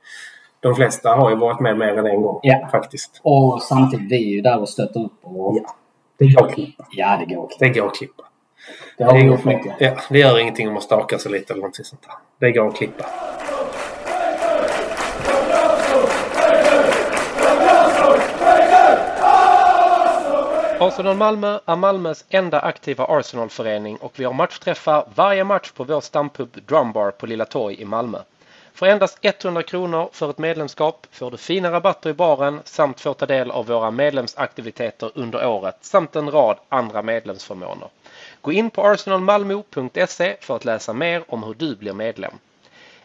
[0.61, 2.69] De flesta har ju varit med mer än en gång Ja.
[2.71, 3.21] faktiskt.
[3.23, 5.13] Och samtidigt, vi är ju där och stöttar upp.
[5.23, 5.75] Och, Ja.
[6.19, 6.87] Det går att klippa.
[6.91, 7.51] ja, det går.
[7.59, 8.23] Det går att klippa.
[8.99, 9.75] Det Det går.
[9.79, 12.13] Ja, det gör ingenting om man stakar sig lite eller någonting sånt där.
[12.47, 13.05] Det går att klippa.
[20.83, 26.01] Arsenal Malmö är Malmös enda aktiva Arsenalförening och vi har matchträffar varje match på vår
[26.01, 28.19] stampub Drumbar på Lilla Torg i Malmö.
[28.75, 33.15] För endast 100 kronor för ett medlemskap får du fina rabatter i baren samt får
[33.15, 37.89] ta del av våra medlemsaktiviteter under året samt en rad andra medlemsförmåner.
[38.41, 42.33] Gå in på arsenalmalmo.se för att läsa mer om hur du blir medlem.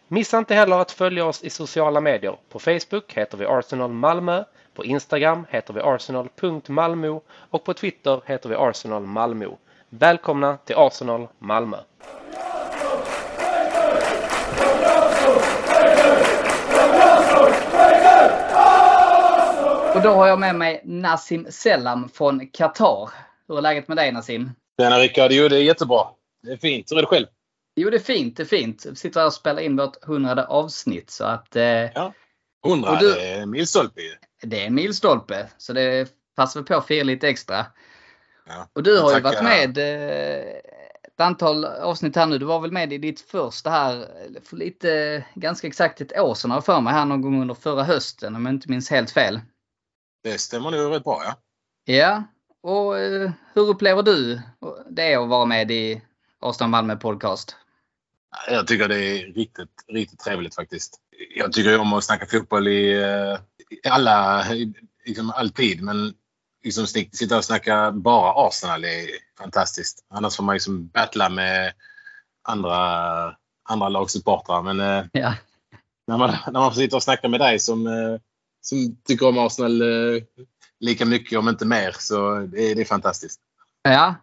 [0.08, 2.36] Missa inte heller att följa oss i sociala medier.
[2.50, 4.44] På Facebook heter vi Arsenal Malmö,
[4.76, 9.48] på Instagram heter vi arsenal.malmo och på Twitter heter vi Arsenal Malmö.
[9.90, 11.78] Välkomna till Arsenal Malmö!
[19.96, 23.10] Och då har jag med mig Nassim Selam från Qatar.
[23.48, 24.52] Hur är läget med dig Nassim?
[24.82, 25.32] Tjena Rickard!
[25.32, 26.04] Jo, det är jättebra.
[26.44, 26.92] Det är fint.
[26.92, 27.28] Hur är det själv?
[27.76, 28.38] Jo, det är fint.
[28.38, 28.86] Det är fint.
[28.86, 31.10] Vi sitter här och spelar in vårt hundrade avsnitt.
[31.10, 32.14] Så att, eh, ja.
[32.66, 34.16] 100 du, det är en milstolpe ju.
[34.42, 35.50] Det är en milstolpe.
[35.58, 37.66] Så det passar vi på att fira lite extra.
[38.48, 40.56] Ja, och du har ju varit med eh,
[41.04, 42.38] ett antal avsnitt här nu.
[42.38, 44.08] Du var väl med i ditt första här
[44.44, 47.56] för lite, ganska exakt ett år sedan har jag för mig här någon gång under
[47.56, 49.42] förra hösten om jag inte minns helt fel.
[50.24, 51.36] Det stämmer nog rätt bra ja.
[51.86, 52.24] Ja,
[52.64, 54.42] och eh, hur upplever du
[54.90, 56.02] det att vara med i
[56.40, 57.56] Avstånd Malmö Podcast?
[58.48, 61.00] Jag tycker det är riktigt, riktigt trevligt faktiskt.
[61.38, 64.74] Jag tycker om att snacka fotboll i, eh, i alla, i-
[65.06, 65.82] liksom alltid.
[65.82, 66.14] Men
[66.64, 69.08] liksom sitta och snacka bara Arsenal är
[69.38, 70.06] fantastiskt.
[70.10, 71.74] Annars får man liksom battla med
[72.48, 72.78] andra,
[73.70, 74.62] andra lagsupportrar.
[74.62, 75.34] Men eh, Ja,
[76.08, 78.20] när man, när man får sitta och snacka med dig som, eh,
[78.62, 79.82] som tycker om Arsenal
[80.80, 83.40] lika mycket om inte mer så det är, det är fantastiskt.
[83.84, 84.16] Ja.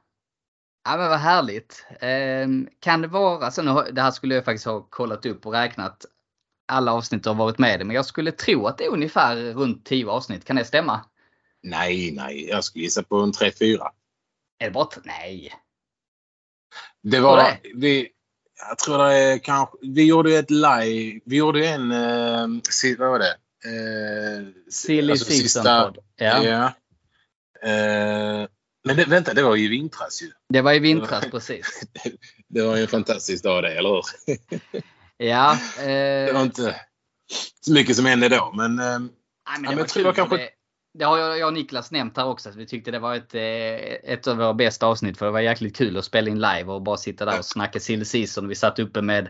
[0.84, 1.86] Ja men vad härligt.
[2.00, 5.52] Ehm, kan det vara så, nu, det här skulle jag faktiskt ha kollat upp och
[5.52, 6.04] räknat
[6.68, 9.36] alla avsnitt du har varit med i, men jag skulle tro att det är ungefär
[9.36, 10.44] runt 10 avsnitt.
[10.44, 11.04] Kan det stämma?
[11.62, 12.48] Nej, nej.
[12.48, 13.88] Jag skulle gissa på en 3-4.
[14.58, 15.52] Är det bara Nej.
[17.02, 17.58] Det Var det?
[17.74, 18.08] Vi,
[18.68, 19.76] jag tror det är kanske...
[19.82, 21.20] Vi gjorde ett live.
[21.24, 21.92] Vi gjorde en...
[21.92, 23.36] Eh, vad var det?
[23.64, 25.98] Eh, Silly alltså Season sista- podd.
[26.16, 26.44] Ja.
[26.44, 26.64] Ja.
[27.68, 28.48] Eh,
[28.84, 30.30] men det, vänta, det var ju i vintras ju.
[30.48, 31.82] Det var i vintras precis.
[32.48, 34.02] Det var ju en fantastisk dag det, eller hur?
[35.26, 35.58] Ja.
[35.78, 36.80] Det var Eh, inte
[37.60, 38.78] så mycket som hände då, men...
[38.78, 39.08] Eh, nej,
[39.60, 40.48] men jag tror jag kanske- det,
[40.98, 42.48] det har jag, jag och Niklas nämnt här också.
[42.48, 45.18] Att vi tyckte det var ett, eh, ett av våra bästa avsnitt.
[45.18, 47.80] För det var jäkligt kul att spela in live och bara sitta där och snacka
[47.80, 48.48] silly season.
[48.48, 49.28] Vi satt uppe med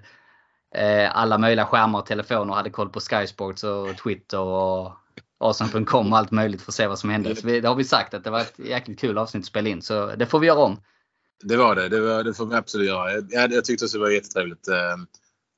[0.75, 4.93] eh, alla möjliga skärmar och telefoner och hade koll på Sky Sports och Twitter och
[5.41, 7.37] Arsenal.com och allt möjligt för att se vad som hände.
[7.37, 9.69] Så vi, det har vi sagt att det var ett jäkligt kul avsnitt att spela
[9.69, 9.83] in.
[9.83, 10.81] Så det får vi göra om.
[11.45, 11.89] Det var det.
[11.89, 13.13] Det, var, det får vi absolut göra.
[13.13, 14.69] Jag, jag, jag tyckte också det var jättetrevligt.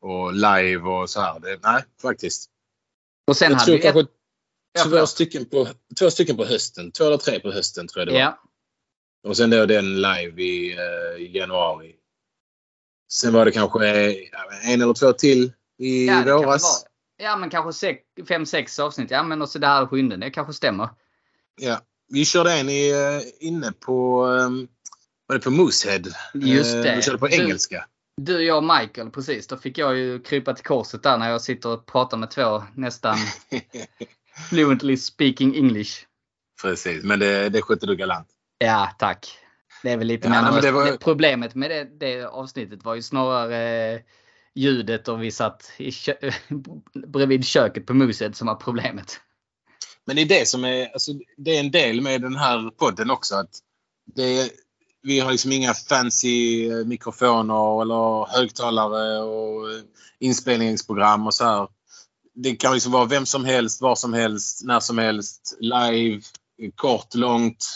[0.06, 1.40] Och live och så här.
[1.40, 2.50] Det, nej, faktiskt.
[3.28, 4.08] Och sen jag hade tror vi kanske ett,
[4.76, 6.92] Ja, två, stycken på, två stycken på hösten.
[6.92, 8.20] Två eller tre på hösten tror jag det var.
[8.20, 8.38] ja,
[9.26, 11.94] Och sen då den live i, eh, januari.
[13.12, 14.14] Sen var det kanske eh,
[14.72, 16.86] en eller två till i ja, våras.
[17.16, 19.10] Ja men kanske sex, fem, sex avsnitt.
[19.10, 20.16] Ja men också det här sjunde.
[20.16, 20.88] Det kanske stämmer.
[21.60, 21.80] Ja.
[22.08, 24.68] Vi körde en i, eh, inne på, um,
[25.26, 26.02] var det på Moosehead.
[26.34, 26.96] Just Eh, det.
[26.96, 27.86] Vi körde på Du- engelska.
[28.16, 29.46] Du, jag och Michael, precis.
[29.46, 32.62] Då fick jag ju krypa till korset där när jag sitter och pratar med två
[32.74, 33.16] nästan
[34.50, 35.92] Fluently speaking English.
[36.62, 38.28] Precis, men det, det skötte du galant.
[38.58, 39.38] Ja, tack.
[39.82, 43.92] Det är väl lite Ja, men var- Problemet med det, det avsnittet var ju snarare
[43.94, 44.00] eh,
[44.54, 46.30] ljudet och vi satt i kö-
[47.06, 49.20] bredvid köket på Moosehead som var problemet.
[50.06, 53.10] Men det är det som är, alltså, det är en del med den här podden
[53.10, 53.34] också.
[53.34, 53.50] Att
[54.14, 54.50] det är,
[55.04, 59.80] vi har liksom inga fancy eh, mikrofoner eller högtalare och eh,
[60.18, 61.68] inspelningsprogram och så här.
[62.34, 66.22] Det kan liksom vara vem som helst, var som helst, när som helst, live,
[66.74, 67.66] kort, långt.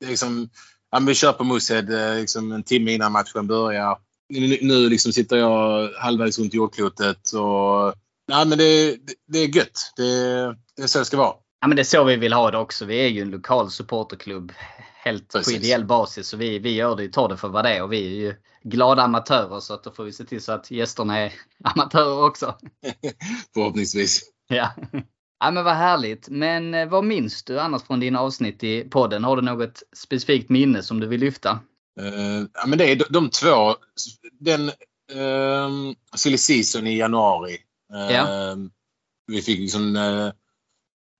[0.00, 0.50] Det är liksom,
[0.90, 3.98] ja, vi kör på Moosehead eh, liksom en timme innan matchen börjar.
[4.28, 7.94] Nu, nu liksom sitter jag halvvägs runt jordklotet och
[8.28, 9.92] Nej, men det, det, det är gött.
[9.96, 10.02] Det,
[10.76, 11.34] det är så det ska vara.
[11.60, 12.84] Ja, men det är så vi vill ha det också.
[12.84, 14.52] Vi är ju en lokal supporterklubb.
[15.04, 15.54] Helt på Precis.
[15.54, 16.28] ideell basis.
[16.28, 17.82] Så vi, vi gör det, tar det för vad det är.
[17.82, 20.70] Och vi är ju glada amatörer så att då får vi se till så att
[20.70, 21.32] gästerna är
[21.64, 22.58] amatörer också.
[23.54, 24.22] Förhoppningsvis.
[24.48, 24.70] Ja.
[25.40, 26.28] ja men vad härligt.
[26.28, 29.24] Men eh, vad minns du annars från dina avsnitt i podden?
[29.24, 31.50] Har du något specifikt minne som du vill lyfta?
[32.00, 33.74] Eh, ja, men det är de, de två.
[34.40, 37.56] Den uh, silly season i januari.
[37.94, 38.26] Eh, Ja.
[39.26, 39.96] Vi fick liksom...
[39.96, 40.32] eh,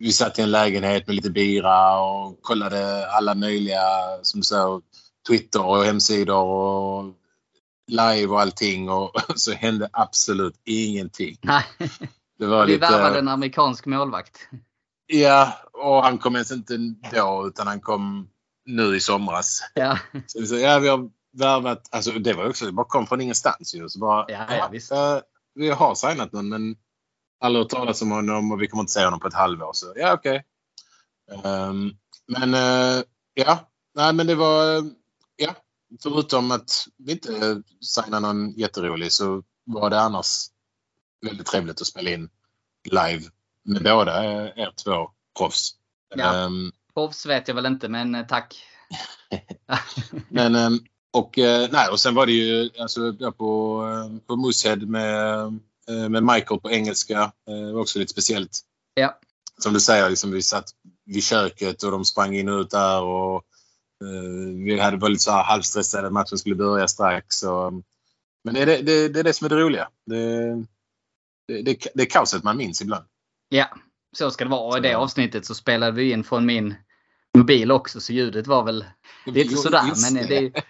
[0.03, 3.81] vi satt i en lägenhet med lite bira och kollade alla möjliga,
[4.23, 4.81] som säger,
[5.29, 7.15] Twitter och hemsidor och
[7.87, 11.37] live och allting och så hände absolut ingenting.
[11.43, 11.65] Nej,
[12.39, 12.87] Det var vi lite...
[12.91, 14.39] värvade en amerikansk målvakt.
[15.07, 16.77] Ja, och han kom ens inte
[17.13, 18.29] då utan han kom
[18.67, 19.61] nu i somras.
[19.75, 23.07] Ja, Så vi sa, ja, vi har värvat, alltså det var också, det bara kom
[23.07, 23.89] från ingenstans ju.
[23.89, 24.93] Så bara, Ja, ja, visst.
[24.93, 25.19] eh,
[25.55, 26.77] vi har signat någon men
[27.43, 29.71] aldrig hört talas om honom och vi kommer inte se honom på ett halvår.
[29.75, 30.45] Så ja, okej.
[31.45, 31.91] Ehm,
[32.27, 33.03] men eh,
[33.35, 34.85] ja, nej men det var,
[35.37, 35.55] ja,
[36.03, 40.27] förutom att vi inte signade någon jätterolig så var det annars
[41.27, 42.31] väldigt trevligt att spela in
[42.91, 43.23] live
[43.65, 44.25] med båda
[44.57, 45.71] er två proffs.
[46.15, 46.35] Ja.
[46.35, 48.65] Ehm, proffs vet jag väl inte men eh, tack.
[50.29, 50.79] Men, ehm,
[51.13, 53.83] och, eh, nej, och sen var det ju alltså, på,
[54.27, 55.61] på Moosehead med,
[56.11, 57.33] med Michael på engelska.
[57.49, 58.61] Eh, Det var också lite speciellt.
[58.95, 59.19] Ja.
[59.59, 60.71] Som du säger, liksom, vi satt
[61.05, 63.03] vid köket och de sprang in och ut där.
[63.03, 63.35] Och,
[64.05, 67.43] eh, vi hade varit lite så här halvstressade att matchen skulle börja strax.
[67.43, 67.73] Och,
[68.45, 69.89] men det är det, det, det är det som är det roliga.
[70.07, 73.05] Det, är kaoset man minns ibland.
[73.49, 73.77] Ja,
[74.17, 74.61] så ska det vara.
[74.61, 76.75] Och i det avsnittet så spelade vi in från min
[77.39, 78.85] mobil också så ljudet var väl
[79.27, 80.13] lite Jo, sådär.
[80.13, 80.65] Men det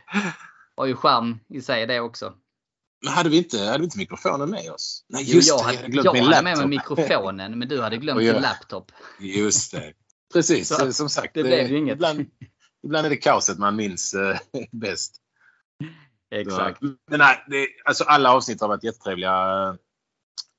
[0.77, 2.35] har ju charm i sig det också.
[3.05, 5.05] Men hade vi inte, hade vi inte mikrofonen med oss?
[5.09, 5.63] Nej, Jo, just jag det.
[5.65, 8.35] hade, Jag hade glömt jag min hade med mig mikrofonen men du hade glömt jag-
[8.35, 8.93] din laptop.
[9.21, 9.93] Just det.
[10.33, 11.35] Precis, Så, som sagt.
[11.35, 11.95] det blev ju inget.
[11.95, 12.27] Ibland,
[12.85, 14.39] ibland är det kaoset man minns eh,
[14.73, 15.15] bäst.
[16.31, 16.79] Exakt.
[16.81, 19.77] Så, men nej, det, alltså alla avsnitt har varit jättetrevliga.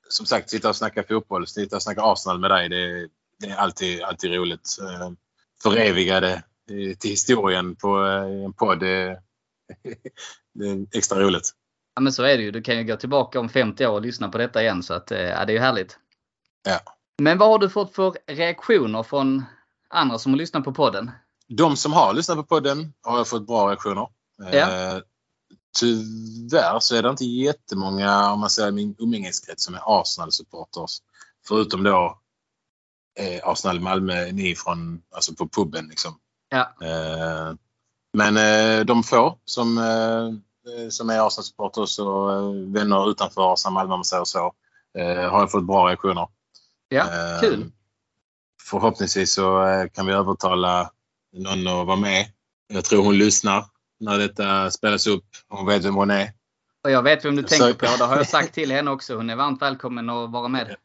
[0.08, 2.68] Som sagt, sitta och snacka fotboll, sitta och snacka Arsenal med dig.
[2.68, 3.08] Det,
[3.40, 4.76] det är alltid, alltid roligt.
[4.80, 5.10] Eh,
[5.62, 6.32] Föreviga det
[6.70, 8.80] eh, till historien på eh, en podd.
[8.80, 9.20] Det,
[10.54, 11.50] det är extra roligt.
[11.94, 12.50] Ja men så är det ju.
[12.50, 15.10] Du kan ju gå tillbaka om 50 år och lyssna på detta igen så att
[15.10, 15.98] eh, ja, det är ju härligt.
[16.62, 16.80] Ja.
[17.22, 19.44] Men vad har du fått för reaktioner från
[19.88, 21.10] andra som har lyssnat på podden?
[21.48, 24.06] De som har lyssnat på podden har jag fått bra reaktioner.
[24.38, 24.46] Ja.
[24.48, 24.98] Eh,
[25.78, 30.98] tyvärr så är det inte jättemånga, om man säger min umgängeskrets, som är Arsenal-supporters.
[31.46, 32.18] Förutom då
[33.18, 36.18] eh, Arsenal Malmö, ni från, alltså på puben liksom.
[36.48, 36.74] Ja.
[36.82, 37.54] Eh,
[38.12, 40.30] men eh, de få som, eh,
[40.90, 44.52] som är Arsenal-supporters och eh, vänner utanför Arsenal Malmö, man säger så,
[44.98, 46.28] eh, har jag fått bra reaktioner.
[46.88, 47.70] Ja, Eh, kul.
[48.62, 50.90] Förhoppningsvis så eh, kan vi övertala
[51.32, 52.26] någon att vara med.
[52.66, 53.64] Jag tror hon lyssnar
[54.00, 55.24] när detta spelas upp.
[55.48, 56.32] Hon vet vem hon är.
[56.84, 57.96] Och jag vet vem du så- tänker på.
[57.98, 59.16] Det har jag sagt till henne också.
[59.16, 60.76] Hon är varmt välkommen att vara med.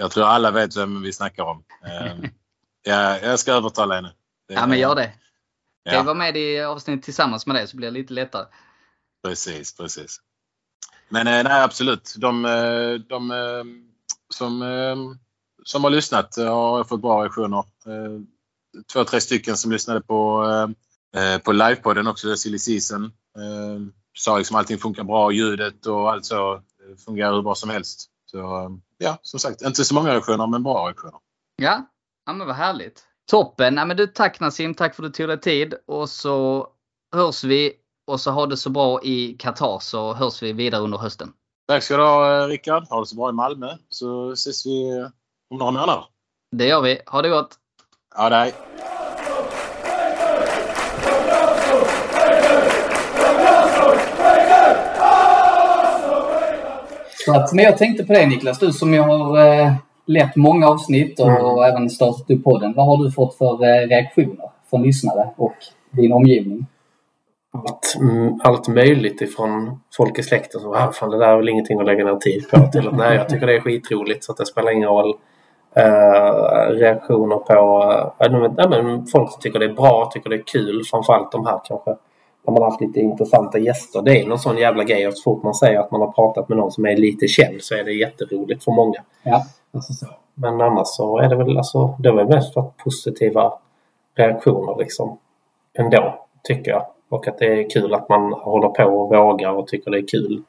[0.00, 1.64] Jag tror alla vet vem vi snackar om.
[1.86, 2.12] Eh,
[2.82, 4.12] ja, jag ska övertala henne.
[4.48, 5.12] Det- Ja men gör det.
[5.84, 8.46] Kan Ja, vara med i avsnittet tillsammans med dig så blir det lite lättare
[9.22, 10.20] precis, precis.
[11.12, 12.14] Men eh, nej, absolut.
[12.16, 13.64] De, eh, de eh,
[14.34, 14.64] som,
[15.64, 17.64] som har lyssnat har fått bra reaktioner.
[18.92, 20.46] Två, tre stycken som lyssnade på,
[21.44, 23.12] på livepodden också, Silly Season.
[24.14, 26.62] Sa liksom allting funkar bra, ljudet och allt så
[27.04, 28.10] fungerar hur bra som helst.
[28.30, 31.18] Så ja, som sagt, inte så många reaktioner men bra reaktioner.
[31.56, 31.86] Ja,
[32.26, 33.02] ja men vad härligt.
[33.30, 33.76] Toppen!
[33.76, 35.74] Ja, men du, tack Nassim, tack för att du tog dig tid.
[35.86, 36.68] Och så
[37.14, 37.72] hörs vi
[38.12, 41.32] och så ha det så bra i Qatar så hörs vi vidare under hösten.
[41.68, 42.84] Tack ska du ha eh, Rickard.
[42.90, 45.06] Ha det så bra i Malmö så ses vi eh,
[45.50, 46.04] om några månader.
[46.56, 47.00] Det gör vi.
[47.06, 47.54] Ha det gott!
[48.16, 48.50] Ja.
[57.26, 59.72] Så att, men jag tänkte på det Niklas, du som jag har eh,
[60.06, 61.72] lett många avsnitt och Mm.
[61.72, 62.72] även startat upp podden.
[62.76, 65.54] Vad har du fått för eh, reaktioner från lyssnare och
[65.90, 66.66] din omgivning?
[67.52, 71.48] Allt, mm, allt möjligt ifrån folk i släkten som ah, fan det där är väl
[71.48, 72.66] ingenting att lägga ner tid på.
[72.72, 75.14] Till att nej, jag tycker det är skitroligt så att det spelar ingen roll.
[75.74, 77.82] Eh, reaktioner på
[78.24, 80.82] uh, men, ja, men folk som tycker det är bra, tycker det är kul.
[80.90, 81.90] Framförallt de här kanske
[82.44, 84.02] när man har haft lite intressanta gäster.
[84.02, 86.48] Det är någon sån jävla grej att så fort man säger att man har pratat
[86.48, 89.02] med någon som är lite känd så är det jätteroligt för många.
[89.22, 89.44] Ja.
[89.74, 90.06] Alltså så.
[90.34, 93.52] Men annars så är det väl alltså, det väl mest varit positiva
[94.16, 95.18] reaktioner liksom.
[95.78, 96.86] Ändå, tycker jag.
[97.12, 100.06] Och att det är kul att man håller på och vågar och tycker det är
[100.06, 100.42] kul.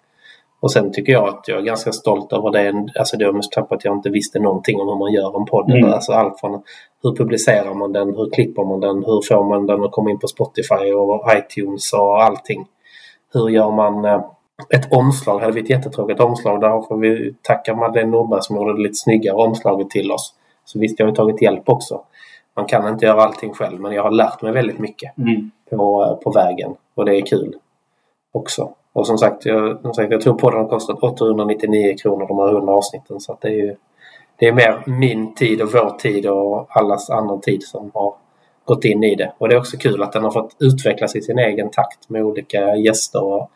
[0.60, 2.88] Och sen tycker jag att jag är ganska stolt över det.
[3.00, 5.46] Alltså det var mest på att jag inte visste någonting om hur man gör en
[5.46, 5.72] podd.
[5.72, 5.94] Mm.
[5.94, 6.62] Alltså allt från
[7.04, 10.20] hur publicerar man den, hur klipper man den, hur får man den att komma in
[10.20, 12.66] på Spotify och iTunes och allting.
[13.34, 14.22] Hur gör man eh,
[14.70, 15.40] ett omslag?
[15.40, 18.96] Hade vi ett jättetråkigt omslag där får vi tacka Madeleine Nordberg som gjorde det lite
[18.96, 20.34] snyggare omslaget till oss.
[20.66, 22.02] Så visst, jag har tagit hjälp också.
[22.56, 25.52] Man kan inte göra allting själv men jag har lärt mig väldigt mycket Mm.
[25.70, 27.56] på, på vägen och det är kul
[28.34, 28.70] också.
[28.94, 32.48] Och som sagt, jag, som sagt, jag tror podden har kostat 899 kronor de här
[32.50, 33.76] 100 avsnitten så det är ju
[34.36, 38.14] det är mer min tid och vår tid och allas annan tid som har
[38.66, 39.34] gått in i det.
[39.38, 42.24] Och det är också kul att den har fått utvecklas i sin egen takt med
[42.24, 43.52] olika gäster och,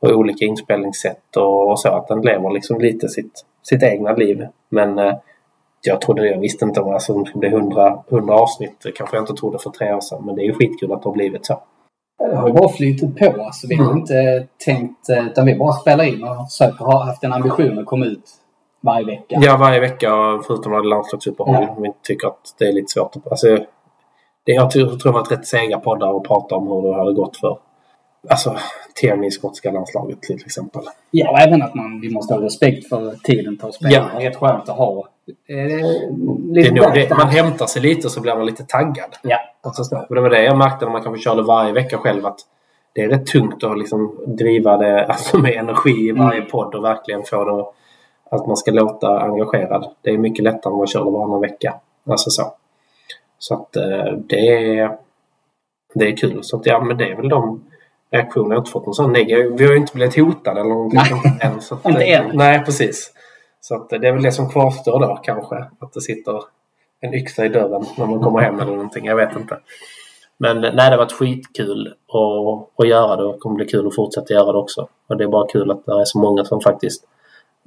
[0.00, 1.88] och olika inspelningssätt och, och så.
[1.88, 4.46] Att den lever liksom lite sitt, sitt egna liv.
[4.68, 5.14] Men eh,
[5.86, 8.76] jag trodde, jag visste inte om alltså, det skulle bli 100, 100 avsnitt.
[8.82, 10.22] Det kanske jag inte trodde för tre år sedan.
[10.26, 11.60] Men det är ju skitkul att det har blivit så.
[12.30, 13.42] Det har ju bara flyttat på.
[13.42, 13.98] Alltså, vi har Mm.
[13.98, 17.86] inte tänkt, eh, utan vi bara spelar in och försöker ha haft en ambition att
[17.86, 18.24] komma ut
[18.80, 19.38] varje vecka.
[19.40, 20.10] Ja, varje vecka
[20.46, 21.54] förutom när det är landslagsuppehåll.
[21.60, 21.76] Ja.
[21.78, 23.12] Vi tycker att det är lite svårt.
[23.30, 23.46] Alltså,
[24.46, 27.12] det, jag tror, jag har varit rätt sega poddar att prata om hur det hade
[27.12, 27.58] gått för
[28.28, 28.56] alltså,
[28.94, 30.82] Tierney i skotska landslaget till exempel.
[31.10, 33.94] Ja, och även att man, vi måste ha respekt för tiden tar att spela.
[33.94, 34.10] Ja.
[34.18, 35.08] Det är rätt skönt att ha
[35.48, 39.16] eh, Det lite är nog det, man hämtar sig lite så blir man lite taggad.
[39.22, 39.38] Ja.
[39.60, 40.06] Alltså, så.
[40.08, 42.38] Och det var det jag märkte när man kanske körde varje vecka själv att
[42.92, 46.50] det är rätt tungt att liksom driva det alltså med energi i varje Mm.
[46.50, 47.64] podd och verkligen få det
[48.30, 49.86] att man ska låta engagerad.
[50.02, 51.74] Det är mycket lättare om man kör det varannan vecka.
[52.06, 52.54] Alltså så.
[53.38, 54.48] Så att eh, det
[54.78, 54.96] är,
[55.94, 56.38] det är kul.
[56.42, 57.64] Så att, ja, men det är väl de
[58.16, 58.48] reaktioner.
[58.48, 59.52] Jag har inte fått någon sån negativ.
[59.56, 61.00] Vi har ju inte blivit hotade eller någonting
[61.40, 61.60] än.
[61.60, 62.30] Så att, Inte än.
[62.34, 63.12] Nej, precis.
[63.60, 65.56] Så att det är väl det som kvarstår då kanske.
[65.56, 66.42] Att det sitter
[67.00, 69.04] en yxa i dörren när man kommer hem eller någonting.
[69.04, 69.58] Jag vet inte.
[70.38, 73.66] Men eh, nej, det har varit skitkul att, att göra det och det kommer bli
[73.66, 74.88] kul att fortsätta göra det också.
[75.06, 77.04] Och det är bara kul att det är så många som faktiskt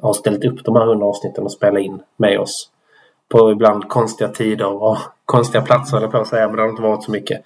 [0.01, 2.69] har ställt upp de här 100 avsnitten och spelat in med oss.
[3.29, 6.81] På ibland konstiga tider och konstiga platser eller på att säga, men det har inte
[6.81, 7.41] varit så mycket.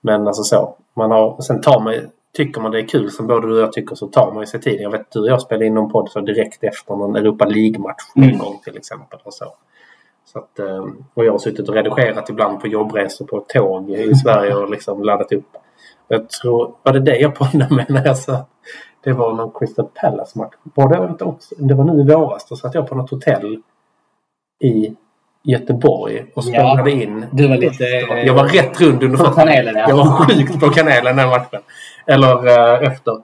[0.00, 0.74] Men alltså så.
[0.94, 1.94] Man har, sen tar man
[2.36, 4.46] Tycker man det är kul som både du och jag tycker så tar man ju
[4.46, 4.82] sig tiden.
[4.82, 8.02] Jag vet du och jag spelade in någon podd så direkt efter någon Europa League-match
[8.14, 8.38] en Mm.
[8.38, 9.18] gång till exempel.
[9.22, 9.44] Och så.
[10.24, 14.14] Så att, eh, och jag har suttit och redigerat ibland på jobbresor på tåg i
[14.24, 15.48] Sverige och liksom laddat upp.
[16.08, 18.46] Jag tror, var det det jag poddade med när jag sa
[19.04, 20.54] det var någon Crystal Palace-match.
[20.74, 21.14] Var det?
[21.68, 22.46] Det var nu i våras.
[22.48, 23.62] Då satt jag på något hotell
[24.64, 24.96] i
[25.44, 27.26] Göteborg och spelade in.
[27.32, 27.84] Du var lite...
[28.26, 29.36] Jag var rätt rund under fötterna.
[29.36, 29.88] kanelen, ja.
[29.88, 31.60] Jag var sjukt på kanelen den matchen.
[32.06, 33.16] Eller eh, efter.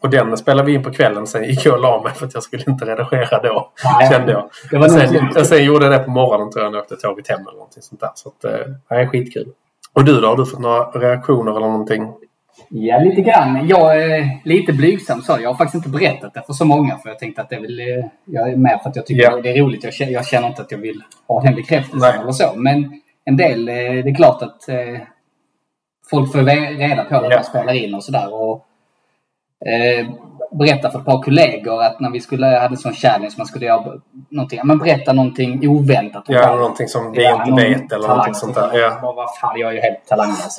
[0.00, 1.26] Och den spelade vi in på kvällen.
[1.26, 3.72] Sen gick jag och la mig för att jag skulle inte redigera då.
[3.84, 4.10] Nej.
[4.10, 4.50] Kände jag.
[4.70, 6.96] Det var sen, och sen gjorde jag det på morgonen tror jag när jag åkte
[6.96, 8.10] tåget hem eller någonting sånt där.
[8.14, 9.48] Så att, eh, det är skitkul.
[9.92, 10.28] Och du då?
[10.28, 12.12] Har du fått några reaktioner eller någonting?
[12.68, 13.68] Ja, lite grann.
[13.68, 15.36] Jag är lite blygsam så.
[15.42, 17.60] Jag har faktiskt inte berättat det för så många för jag tänkte att det är
[17.60, 17.80] väl...
[17.80, 19.40] eh, Jag är med för att jag tycker Ja.
[19.42, 19.84] det är roligt.
[19.84, 22.20] Jag känner, jag känner inte att jag vill ha den bekräftelsen Nej.
[22.22, 22.52] eller så.
[22.56, 25.00] Men en del, eh, det är klart att eh,
[26.10, 26.42] folk får
[26.78, 27.36] reda på att Ja.
[27.36, 28.34] man spelar in och sådär.
[28.34, 28.64] Och
[29.66, 30.06] eh,
[30.58, 33.66] berätta för ett par kollegor att när vi skulle hade en sån challenge man skulle
[33.66, 33.84] göra
[34.30, 34.58] någonting.
[34.58, 36.24] ja, Men berätta någonting oväntat.
[36.26, 38.70] Ja, eller någonting som vi inte vet eller någonting sånt där.
[38.78, 38.98] Ja.
[39.02, 40.56] Bara, Vad fan, jag är ju helt talanglös.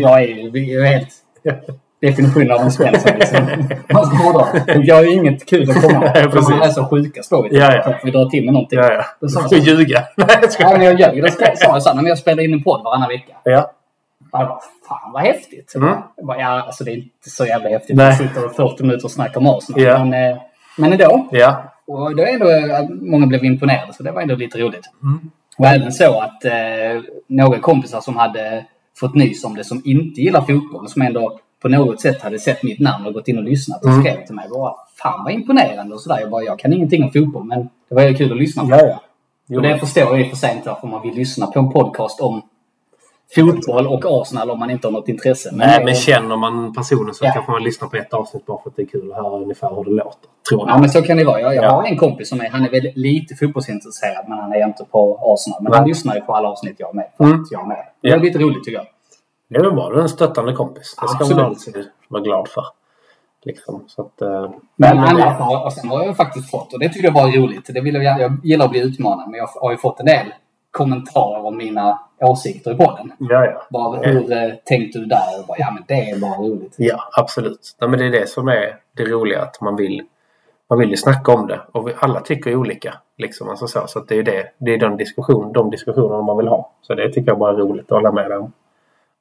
[0.00, 0.22] Jag.
[0.22, 1.08] Är ju helt
[2.00, 3.06] definitionen av en svensk.
[3.14, 3.46] Liksom.
[3.92, 4.46] Man ska hårdra.
[4.82, 6.34] Jag har ju inget kul att komma med.
[6.34, 7.94] Man är så sjuka slår vi Ja, ja.
[8.04, 8.78] Vi drar till med någonting.
[8.78, 9.04] Ja, ja.
[9.20, 9.56] Då sa jag så.
[9.56, 10.02] ljuga.
[10.16, 10.72] Nej, jag Ja, skojar.
[10.78, 11.22] men jag ljög.
[11.22, 13.32] Då sa jag så här, jag spelar in en podd varannan vecka.
[13.44, 13.70] Ja.
[14.32, 14.58] Bara,
[14.88, 15.74] fan vad häftigt.
[15.74, 15.94] Mm.
[16.16, 17.96] Jag bara, ja, alltså det är inte så jävla häftigt.
[17.96, 18.10] Nej.
[18.20, 19.82] Vi sitter 40 minuter och snackar om Arsenal.
[19.82, 20.04] Ja.
[20.04, 20.36] Men, eh,
[20.78, 21.28] men ändå.
[21.30, 21.62] Ja.
[21.86, 24.90] Och det är ändå, att många blev imponerade så det var ändå lite roligt.
[25.02, 25.30] Mm.
[25.58, 26.52] Och även så att eh,
[27.26, 28.64] några kompisar som hade
[29.00, 32.62] fått nys om det som inte gillar fotboll som ändå på något sätt hade sett
[32.62, 34.02] mitt namn och gått in och lyssnat och Mm.
[34.02, 34.48] skrev till mig.
[34.50, 36.20] Bara, Fan vad imponerande och sådär.
[36.20, 38.70] Jag bara, jag kan ingenting om fotboll men det var ju kul att lyssna på.
[38.70, 39.00] Ja, ja.
[39.48, 39.56] Jo.
[39.56, 41.70] Och det förstår jag i och för sig inte varför man vill lyssna på en
[41.70, 42.42] podcast om
[43.34, 45.50] fotboll och Arsenal om man inte har något intresse.
[45.52, 47.30] Nej, men känner man personen så Ja.
[47.32, 49.74] kanske man lyssnar på ett avsnitt bara för att det är kul att höra ungefär
[49.74, 50.28] hur det låter.
[50.48, 50.80] Tror Ja, jag.
[50.80, 51.40] men så kan det vara.
[51.40, 51.70] Jag, jag Ja.
[51.70, 55.18] har en kompis som är, han är väl lite fotbollsintresserad men han är inte på
[55.22, 55.62] Arsenal.
[55.62, 55.78] Men Nej.
[55.78, 57.08] han lyssnar ju på alla avsnitt jag är med.
[57.20, 57.44] Mm.
[57.50, 57.76] jag med.
[58.02, 58.14] Det Ja.
[58.16, 58.86] är lite roligt tycker jag.
[59.48, 59.90] Det är väl bra.
[59.90, 60.96] Du är en stöttande kompis.
[61.00, 61.36] Det ska Absolut.
[61.36, 62.64] man alltid vara glad för.
[63.44, 63.84] Liksom.
[63.86, 66.88] Så att, eh, Men men det- har, och sen har jag faktiskt fått, och det
[66.88, 69.70] tycker jag var roligt, det vill jag, jag gillar att bli utmanad, men jag har
[69.70, 70.26] ju fått en del
[70.76, 73.12] kommentarer om mina åsikter i podden.
[73.18, 73.66] Ja, ja.
[73.70, 75.40] Bara, hur eh, tänkte du där?
[75.40, 76.74] Och bara, ja men det är bara roligt.
[76.76, 77.76] Ja, absolut.
[77.80, 79.42] Nej, men det är det som är det roliga.
[79.42, 80.02] Att man vill,
[80.70, 81.60] man vill ju snacka om det.
[81.72, 82.94] Och vi, alla tycker olika.
[83.18, 84.52] Liksom, alltså så så att det är det.
[84.58, 86.72] Det är den diskussion, de diskussionerna man vill ha.
[86.82, 88.52] Så det tycker jag bara är roligt att hålla med om.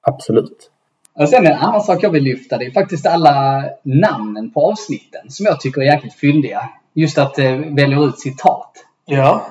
[0.01, 0.71] Absolut.
[1.19, 5.29] Och sen en annan sak jag vill lyfta, det är faktiskt alla namnen på avsnitten
[5.29, 6.69] som jag tycker är jäkligt fyndiga.
[6.93, 8.71] Just att eh, väljer ut citat.
[9.05, 9.45] Ja.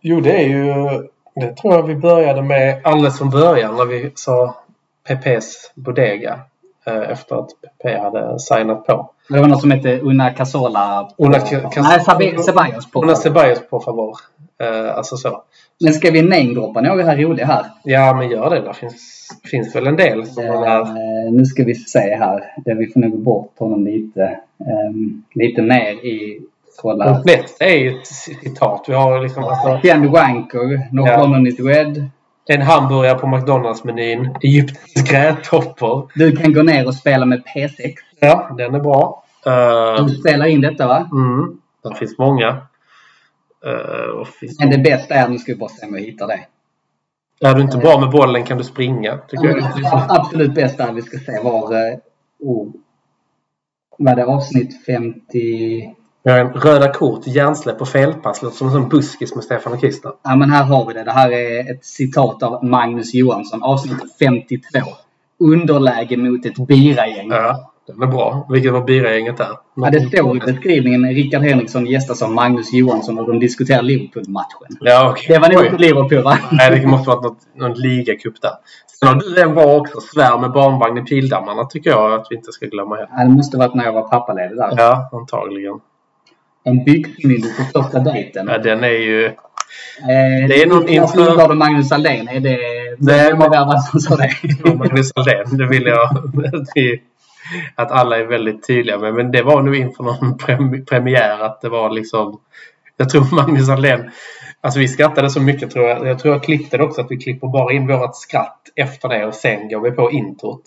[0.00, 1.08] Jo, det är ju...
[1.34, 4.54] Det tror jag vi började med alldeles från början när vi sa
[5.08, 6.40] PPs Bodega.
[6.86, 9.10] eh, Efter att PP hade signat på.
[9.28, 11.08] Det var något som hette Una Casola.
[11.18, 13.02] Una Ca- Cas- Nej, Sabe- Ceballos på.
[13.02, 14.16] Una Ceballos på favor.
[14.62, 15.42] Eh, alltså så.
[15.80, 17.64] Men ska vi namedroppa några här roliga här?
[17.84, 18.60] Ja, men gör det.
[18.60, 20.80] Det finns, finns väl en del som man är...
[20.80, 22.44] Eh, nu ska vi se här.
[22.64, 24.22] Vi får nog bort honom lite.
[24.60, 26.40] ehm, lite mer i...
[26.76, 27.04] Kolla.
[27.12, 28.84] De flesta är ju ett citat.
[28.88, 31.48] Vi har liksom alltså, Ken Wanker, No Ja.
[31.48, 32.10] Is Red.
[32.48, 34.36] en hamburgare på McDonalds-menyn.
[34.42, 36.10] Egyptens grädtoppor.
[36.14, 37.94] Du kan gå ner och spela med P6.
[38.20, 39.24] Ja, den är bra.
[39.46, 41.08] Eh, Du spelar in detta va?
[41.12, 42.48] mm, det finns många.
[43.66, 46.40] Uh, finns Men det bästa är, nu ska vi bara se om jag hittar det.
[47.48, 49.18] Är du inte bra med bollen kan du springa.
[49.28, 49.58] Tycker jag.
[49.82, 51.72] Ja, Absolut bästa är, vi ska se var...
[51.72, 51.98] eh,
[52.40, 52.68] Oh,
[53.98, 55.94] var det avsnitt 50?
[56.24, 58.42] Röda kort, hjärnsläpp och felpass.
[58.42, 60.12] Låter som en sån buskis med Stefan och Christer.
[60.22, 61.04] Ja men här har vi det.
[61.04, 63.62] Det här är ett citat av Magnus Johansson.
[63.62, 64.78] Avsnitt 52.
[65.40, 67.30] Underläge mot ett biragäng.
[67.30, 68.46] Ja, den är bra.
[68.50, 69.48] Vilket var biragänget där?
[69.76, 74.76] Ja, det står i beskrivningen Rickard Henriksson gästas av Magnus Johansson och de diskuterar Liverpool-matchen.
[74.80, 75.24] Ja, okej.
[75.28, 76.38] Det var nog inte Liverpool va?
[76.52, 78.52] Nej, det måste varit något, någon ligacup där.
[78.98, 80.00] Sen har du en bra också.
[80.00, 83.10] Svär med barnvagn i Pildammarna tycker jag att vi inte ska glömma heller.
[83.16, 84.74] Ja, det måste varit när jag var pappaledig där.
[84.76, 85.80] Ja, antagligen.
[86.64, 88.48] En byggfyndig på första dejten.
[88.48, 89.24] Ja, den är ju...
[89.26, 92.28] Eh, det är någon inför- och Magnus Aldén.
[92.28, 92.58] Är det...
[93.66, 94.30] Vad som sa det.
[94.74, 96.08] Magnus Aldén, det vill jag
[97.74, 99.14] att, alla är väldigt tydliga med.
[99.14, 102.40] Men det var nu inför någon prem, premiär att det var liksom...
[102.96, 104.10] Jag tror Magnus Aldén...
[104.60, 106.06] Alltså vi skrattade så mycket tror jag.
[106.06, 109.26] Jag tror jag klippte det också att vi klipper bara in vårat skratt efter det
[109.26, 110.62] och sen går vi på introt.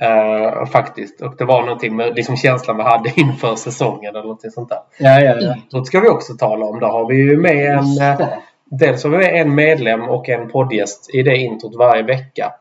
[0.00, 1.20] Eh, faktiskt.
[1.22, 4.78] Och det var någonting med liksom känslan vi hade inför säsongen eller någonting sånt där.
[4.98, 5.54] Ja, ja, ja.
[5.54, 6.80] Introt ska vi också tala om.
[6.80, 7.78] Där har vi ju med en...
[8.20, 8.28] eh,
[8.72, 12.52] Dels har vi med en medlem och en poddgäst i det introt varje vecka.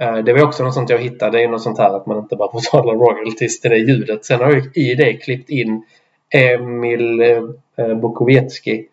[0.00, 1.38] Eh, Det var också något sånt jag hittade.
[1.38, 4.24] Det är något sånt här att man inte bara betalar royalties till det ljudet.
[4.24, 5.84] Sen har jag i det klippt in
[6.34, 7.22] Emil
[8.00, 8.84] Bukowiecki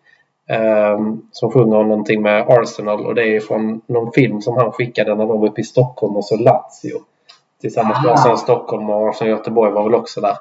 [0.50, 0.98] eh,
[1.32, 5.10] som sjunger om någonting med Arsenal och det är från någon film som han skickade
[5.14, 7.00] när de var uppe i Stockholm och så Lazio.
[7.60, 8.14] Tillsammans med Ah.
[8.14, 10.36] Arsenal Stockholm och Arsenal Göteborg var väl också där.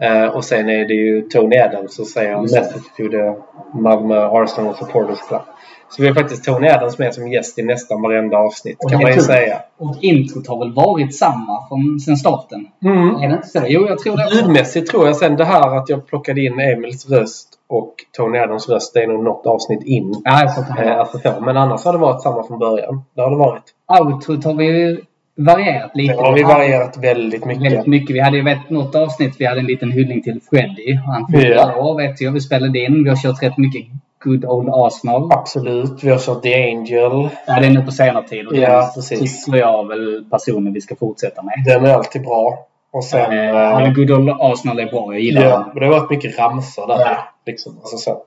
[0.00, 2.40] Eh, och sen är det ju Tony Adams som säger det.
[2.42, 3.34] message to the
[3.78, 5.42] Malmö Arsenal Supporters Club.
[5.88, 8.98] Så vi har faktiskt Tony Adams med som gäst i nästan varenda avsnitt Och kan
[8.98, 9.24] det man ju kul.
[9.24, 9.58] säga.
[9.78, 12.66] Och introt har väl varit samma från sen starten?
[12.84, 13.08] Mm.
[13.16, 13.60] Är det inte så?
[13.66, 14.36] Jo, jag tror det.
[14.36, 18.68] Ljudmässigt tror jag sen det här att jag plockade in Emils röst och Tony Adams
[18.68, 18.94] röst.
[18.94, 20.14] Det är nog något avsnitt in.
[20.24, 21.40] Ja, det Eh, alltså så.
[21.40, 23.02] Men annars har det varit samma från början.
[23.16, 23.64] Det har det varit.
[24.00, 24.98] Outrot har vi
[25.36, 26.14] varierat lite.
[26.14, 27.62] Det har vi varierat väldigt mycket.
[27.64, 28.16] Väldigt mycket.
[28.16, 30.94] Vi hade ju vet, något avsnitt vi hade en liten hyllning till Freddy.
[30.94, 31.76] Han fyllde Ja.
[31.76, 32.32] år vet jag.
[32.32, 33.04] Vi spelade in.
[33.04, 33.82] Vi har kört rätt mycket
[34.24, 35.32] Good Old Arsenal.
[35.32, 36.04] Absolut.
[36.04, 37.28] Vi har kört The Angel.
[37.46, 38.46] Ja, det är nu på senare tid.
[38.46, 39.44] Och Ja, den precis.
[39.44, 41.54] tycker jag väl personen vi ska fortsätta med.
[41.66, 42.66] Den är alltid bra.
[42.92, 43.32] Och sen...
[43.32, 45.12] Eh, ja, men Good Old Arsenal är bra.
[45.12, 45.62] Jag gillar Ja, den.
[45.72, 47.00] men det har varit mycket ramsor där.
[47.00, 47.16] Ja.
[47.46, 48.22] Liksom, alltså så.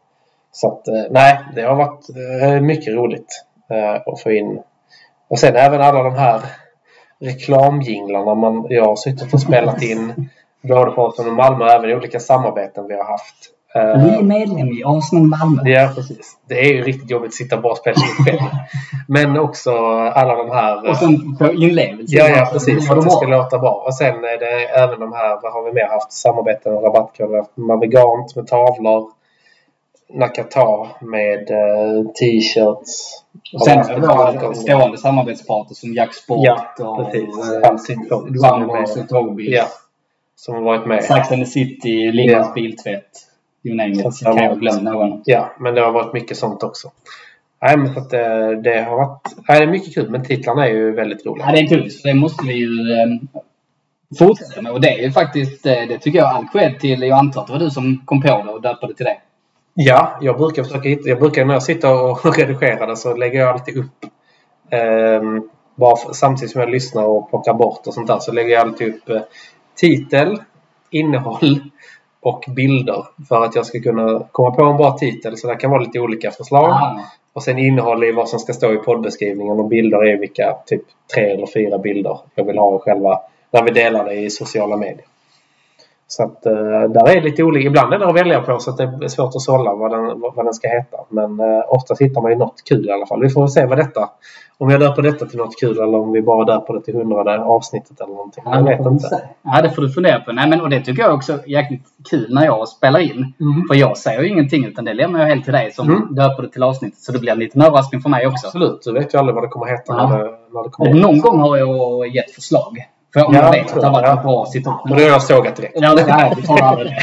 [0.51, 2.05] så att, eh, nej, det har varit
[2.41, 3.43] eh, mycket roligt
[4.05, 4.59] att få in.
[5.29, 6.41] Och sen även alla de här
[7.19, 10.29] reklamjinglarna man, jag har suttit och spelat in.
[10.61, 13.35] Både för Arsenal Malmö och även i olika samarbeten vi har haft.
[13.75, 15.61] Eh, Vi är medlem i Arsenal Malmö.
[15.65, 16.37] Ja, precis.
[16.49, 18.39] Det är ju riktigt jobbigt att sitta bara och spela in själv.
[19.07, 19.71] Men också
[20.15, 20.85] alla de här...
[20.85, 22.15] eh, Och sen på inlevelse.
[22.15, 22.87] Ja, ja precis.
[22.87, 23.83] För att det ska låta bra.
[23.87, 26.11] Och sen är det även de här, vad har vi mer haft?
[26.11, 26.99] Samarbeten och har
[27.37, 29.09] haft Navigant med tavlor.
[30.13, 33.23] Nakata med eh, t-shirts.
[33.53, 37.23] Och sen är det våra stående samarbetspartner som Jack Sport Ja, och eh,
[38.59, 38.83] med.
[39.01, 39.51] och Toby.
[39.51, 39.65] Ja.
[40.35, 41.03] Som har varit med.
[41.03, 42.53] Sax and the City, Lindans Ja.
[42.53, 43.09] biltvätt.
[43.63, 44.23] You name Så it.
[44.23, 45.21] Kan jag glömma någon.
[45.25, 46.91] Ja, men det har varit mycket sånt också.
[47.61, 49.35] Nej, men så att det, det har varit...
[49.47, 51.45] Nej, det är mycket kul, men titlarna är ju väldigt roliga.
[51.45, 51.91] Ja, det är kul.
[51.91, 53.07] Så det måste vi ju eh,
[54.19, 54.71] fortsätta med.
[54.71, 57.01] Och det är ju faktiskt, eh, det tycker jag, all cred till.
[57.01, 59.17] Jag antar att det var du som kom på det och döpte det till det.
[59.79, 61.09] Ja, jag brukar försöka hitta...
[61.09, 64.05] Jag brukar när jag sitter och redigerar det så lägger jag alltid upp
[64.69, 68.61] ehm, bara samtidigt som jag lyssnar och plockar bort och sånt där så lägger jag
[68.61, 69.21] alltid upp eh,
[69.75, 70.41] titel,
[70.89, 71.59] innehåll
[72.19, 75.37] och bilder för att jag ska kunna komma på en bra titel.
[75.37, 76.69] Så det kan vara lite olika förslag.
[76.69, 76.99] Ah,
[77.33, 80.83] Och sen innehåll i vad som ska stå i poddbeskrivningen och bilder är vilka typ
[81.13, 83.19] tre eller fyra bilder jag vill ha själva
[83.51, 85.05] när vi delar det i sociala medier.
[86.09, 86.53] Så att eh,
[86.89, 87.67] där är lite olika.
[87.67, 90.19] Ibland är det att välja på så att det är svårt att sålla vad den,
[90.21, 90.97] vad den ska heta.
[91.09, 93.21] Men eh, oftast hittar man ju något kul i alla fall.
[93.21, 94.09] Vi får väl se vad detta
[94.59, 97.39] om jag döper detta till något kul eller om vi bara döper det till hundrade
[97.43, 98.43] avsnittet eller någonting.
[98.45, 99.21] Jag vet inte.
[99.41, 100.31] Ja, det får du fundera på.
[100.31, 103.33] Nej, men, och det tycker jag också är jäkligt kul när jag spelar in.
[103.39, 103.67] Mm.
[103.67, 106.15] För jag säger ju ingenting utan det lämnar jag helt till dig som Mm.
[106.15, 106.99] döper det till avsnittet.
[106.99, 108.47] Så det blir en liten överraskning för mig också.
[108.47, 108.81] Absolut.
[108.83, 110.09] Du vet ju aldrig vad det kommer heta Ja.
[110.09, 110.93] när, det, när det kommer.
[110.93, 112.77] någon gång har jag gett förslag.
[113.13, 114.23] För om Ja, jag vet att det har varit en
[114.63, 114.81] bra.
[114.83, 115.73] Och det har jag sågat direkt.
[115.81, 116.97] Ja, nej, vi tar aldrig det.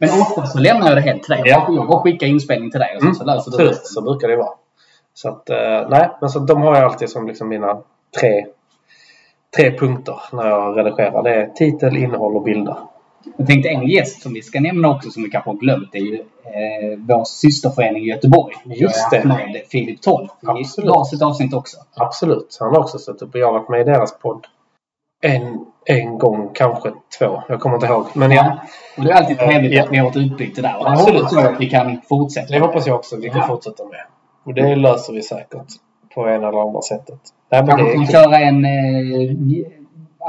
[0.00, 1.42] Men ofta så lämnar jag det helt till dig.
[1.44, 1.66] Ja.
[1.70, 3.84] Jag bara skickar inspelning till dig och så, Mm, så löser du resten.
[3.84, 4.50] så brukar det vara.
[5.14, 7.78] Så att, eh, nej, men så de har jag alltid som liksom mina
[8.20, 8.46] tre,
[9.56, 11.22] tre punkter när jag redigerar.
[11.22, 12.76] Det är titel, innehåll och bilder.
[13.36, 15.98] Jag tänkte en gäst som vi ska nämna också som vi kanske har glömt är
[15.98, 18.54] ju eh, vår systerförening i Göteborg.
[18.64, 19.24] Just det.
[19.24, 20.90] med Filip Toll i Absolut.
[20.90, 21.76] varsitt avsnitt också.
[21.94, 24.46] Absolut, han har också stött upp och jag har varit med i deras podd
[25.20, 27.42] en, en gång, kanske två.
[27.48, 28.06] Jag kommer inte ihåg.
[28.14, 28.58] Men ja,
[28.98, 29.82] Och det är alltid trevligt Ja.
[29.84, 30.76] att vi har ett utbyte där.
[30.80, 31.20] Och Absolut.
[31.22, 32.52] hoppas jag att vi kan fortsätta.
[32.54, 33.46] det hoppas jag också vi kan Ja.
[33.46, 34.00] fortsätta med.
[34.44, 35.66] Och det löser vi säkert
[36.14, 37.20] på en eller andra sättet.
[37.50, 38.64] Nej, men Kanske kan köra en...
[38.64, 39.66] Eh,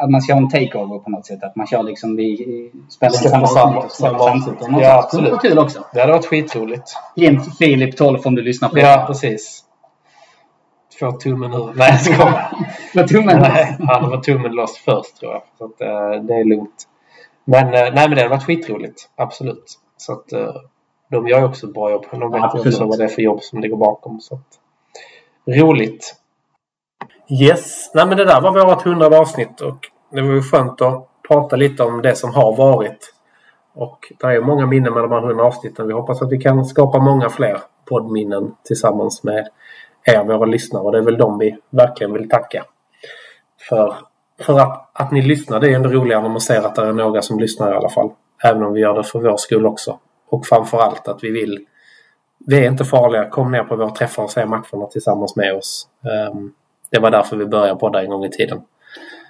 [0.04, 1.44] att man ska ha en takeover på något sätt.
[1.44, 2.16] Att man kör liksom...
[2.16, 4.60] Vi spelar samma samma- samma- samtidigt.
[4.62, 4.80] Ja, sånt.
[4.80, 5.40] Det absolut.
[5.42, 5.80] kul också.
[5.94, 6.92] Det hade varit skitroligt.
[7.16, 9.06] Hint Filip 12 om du lyssnar på Ja, det.
[9.08, 9.64] precis.
[11.00, 11.74] Två tummen ur.
[11.76, 12.52] Nej, jag skojar.
[12.96, 13.40] Med tummen.
[13.40, 15.42] Nej, han var tummen loss först tror jag.
[15.58, 16.88] Så att, eh, det är lugnt.
[17.46, 19.10] Men, eh, nej, men det har varit skitroligt.
[19.16, 19.80] Absolut.
[19.98, 20.56] Så att, eh,
[21.12, 22.06] de gör ju också ett bra jobb.
[22.12, 22.68] De vet Absolut.
[22.68, 24.20] också vad det är för jobb som ligger bakom.
[24.20, 24.60] Så att,
[25.58, 26.16] roligt.
[27.42, 27.92] Yes.
[27.94, 29.78] Nej, men det där var vårt hundrade avsnitt och
[30.12, 33.14] det var ju skönt att prata lite om det som har varit.
[33.74, 35.88] Och det är ju många minnen med de här hundra avsnitten.
[35.88, 39.48] Vi hoppas att vi kan skapa många fler poddminnen tillsammans med
[40.04, 40.84] er, våra lyssnare.
[40.84, 42.66] Och det är väl dem vi verkligen vill tacka.
[43.70, 43.96] För,
[44.42, 46.94] för att, att ni lyssnar, det är ändå roligare när man ser att det är
[46.94, 48.10] några som lyssnar i alla fall.
[48.44, 50.00] Även om vi gör det för vår skull också.
[50.30, 51.66] Och framförallt att vi vill
[52.48, 53.30] vi är inte farliga.
[53.30, 55.88] Kom ner på våra träffar och se matcherna tillsammans med oss.
[56.04, 56.52] Ehm,
[56.90, 58.62] det var därför vi började podda en gång i tiden.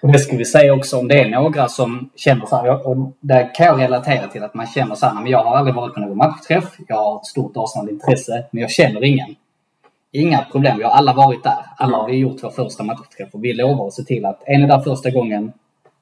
[0.01, 2.87] Och det ska vi säga också om det är några som känner så här.
[2.87, 5.13] Och där kan jag relatera till att man känner så här.
[5.13, 6.77] Men jag har aldrig varit på någon matchträff.
[6.87, 8.45] Jag har ett stort Arsenal-intresse.
[8.51, 9.35] Men jag känner ingen.
[10.11, 10.77] Inga problem.
[10.77, 11.65] Vi har alla varit där.
[11.77, 13.29] Alla har vi gjort vår första matchträff.
[13.31, 15.53] Och vi lovar att se till att är ni där första gången.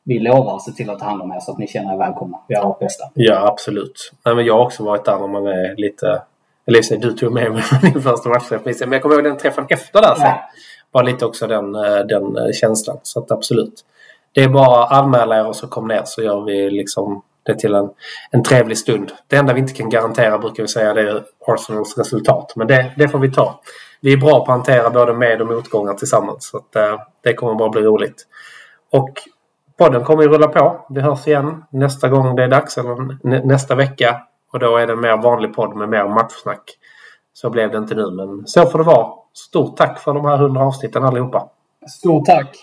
[0.03, 1.97] Vi lovar att se till att ta hand om er så att ni känner er
[1.97, 2.39] välkomna.
[2.47, 3.03] Vi har vårt bästa.
[3.13, 4.11] Ja, absolut.
[4.25, 6.21] Nej, men jag har också varit där när man är lite...
[6.65, 8.61] Eller du tog med mig på din första matchträff.
[8.65, 10.25] Men jag kommer ihåg den träffen efter där sen.
[10.25, 10.49] Ja.
[10.91, 12.97] Var lite också den, eh, den eh, känslan.
[13.03, 13.85] Så att absolut.
[14.31, 17.59] Det är bara att anmäla er och så kom ner så gör vi liksom det
[17.59, 17.89] till en,
[18.31, 19.11] en trevlig stund.
[19.27, 22.53] Det enda vi inte kan garantera brukar vi säga det är Arsenals resultat.
[22.55, 23.59] Men det, det får vi ta.
[24.01, 26.49] Vi är bra på att hantera både med och motgångar tillsammans.
[26.49, 28.27] Så att, eh, det kommer bara bli roligt.
[28.91, 29.09] Och
[29.77, 30.85] podden kommer ju rulla på.
[30.89, 32.77] Vi hörs igen nästa gång det är dags.
[32.77, 34.21] Eller nä, nästa vecka.
[34.53, 36.77] Och då är det en mer vanlig podd med mer matchsnack.
[37.33, 39.07] Så blev det inte nu men så får det vara.
[39.33, 41.49] Stort tack för de här hundra avsnitten allihopa.
[41.89, 42.57] Stort tack!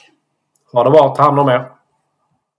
[0.73, 1.15] Ha det bra.
[1.17, 1.71] Ta hand om er.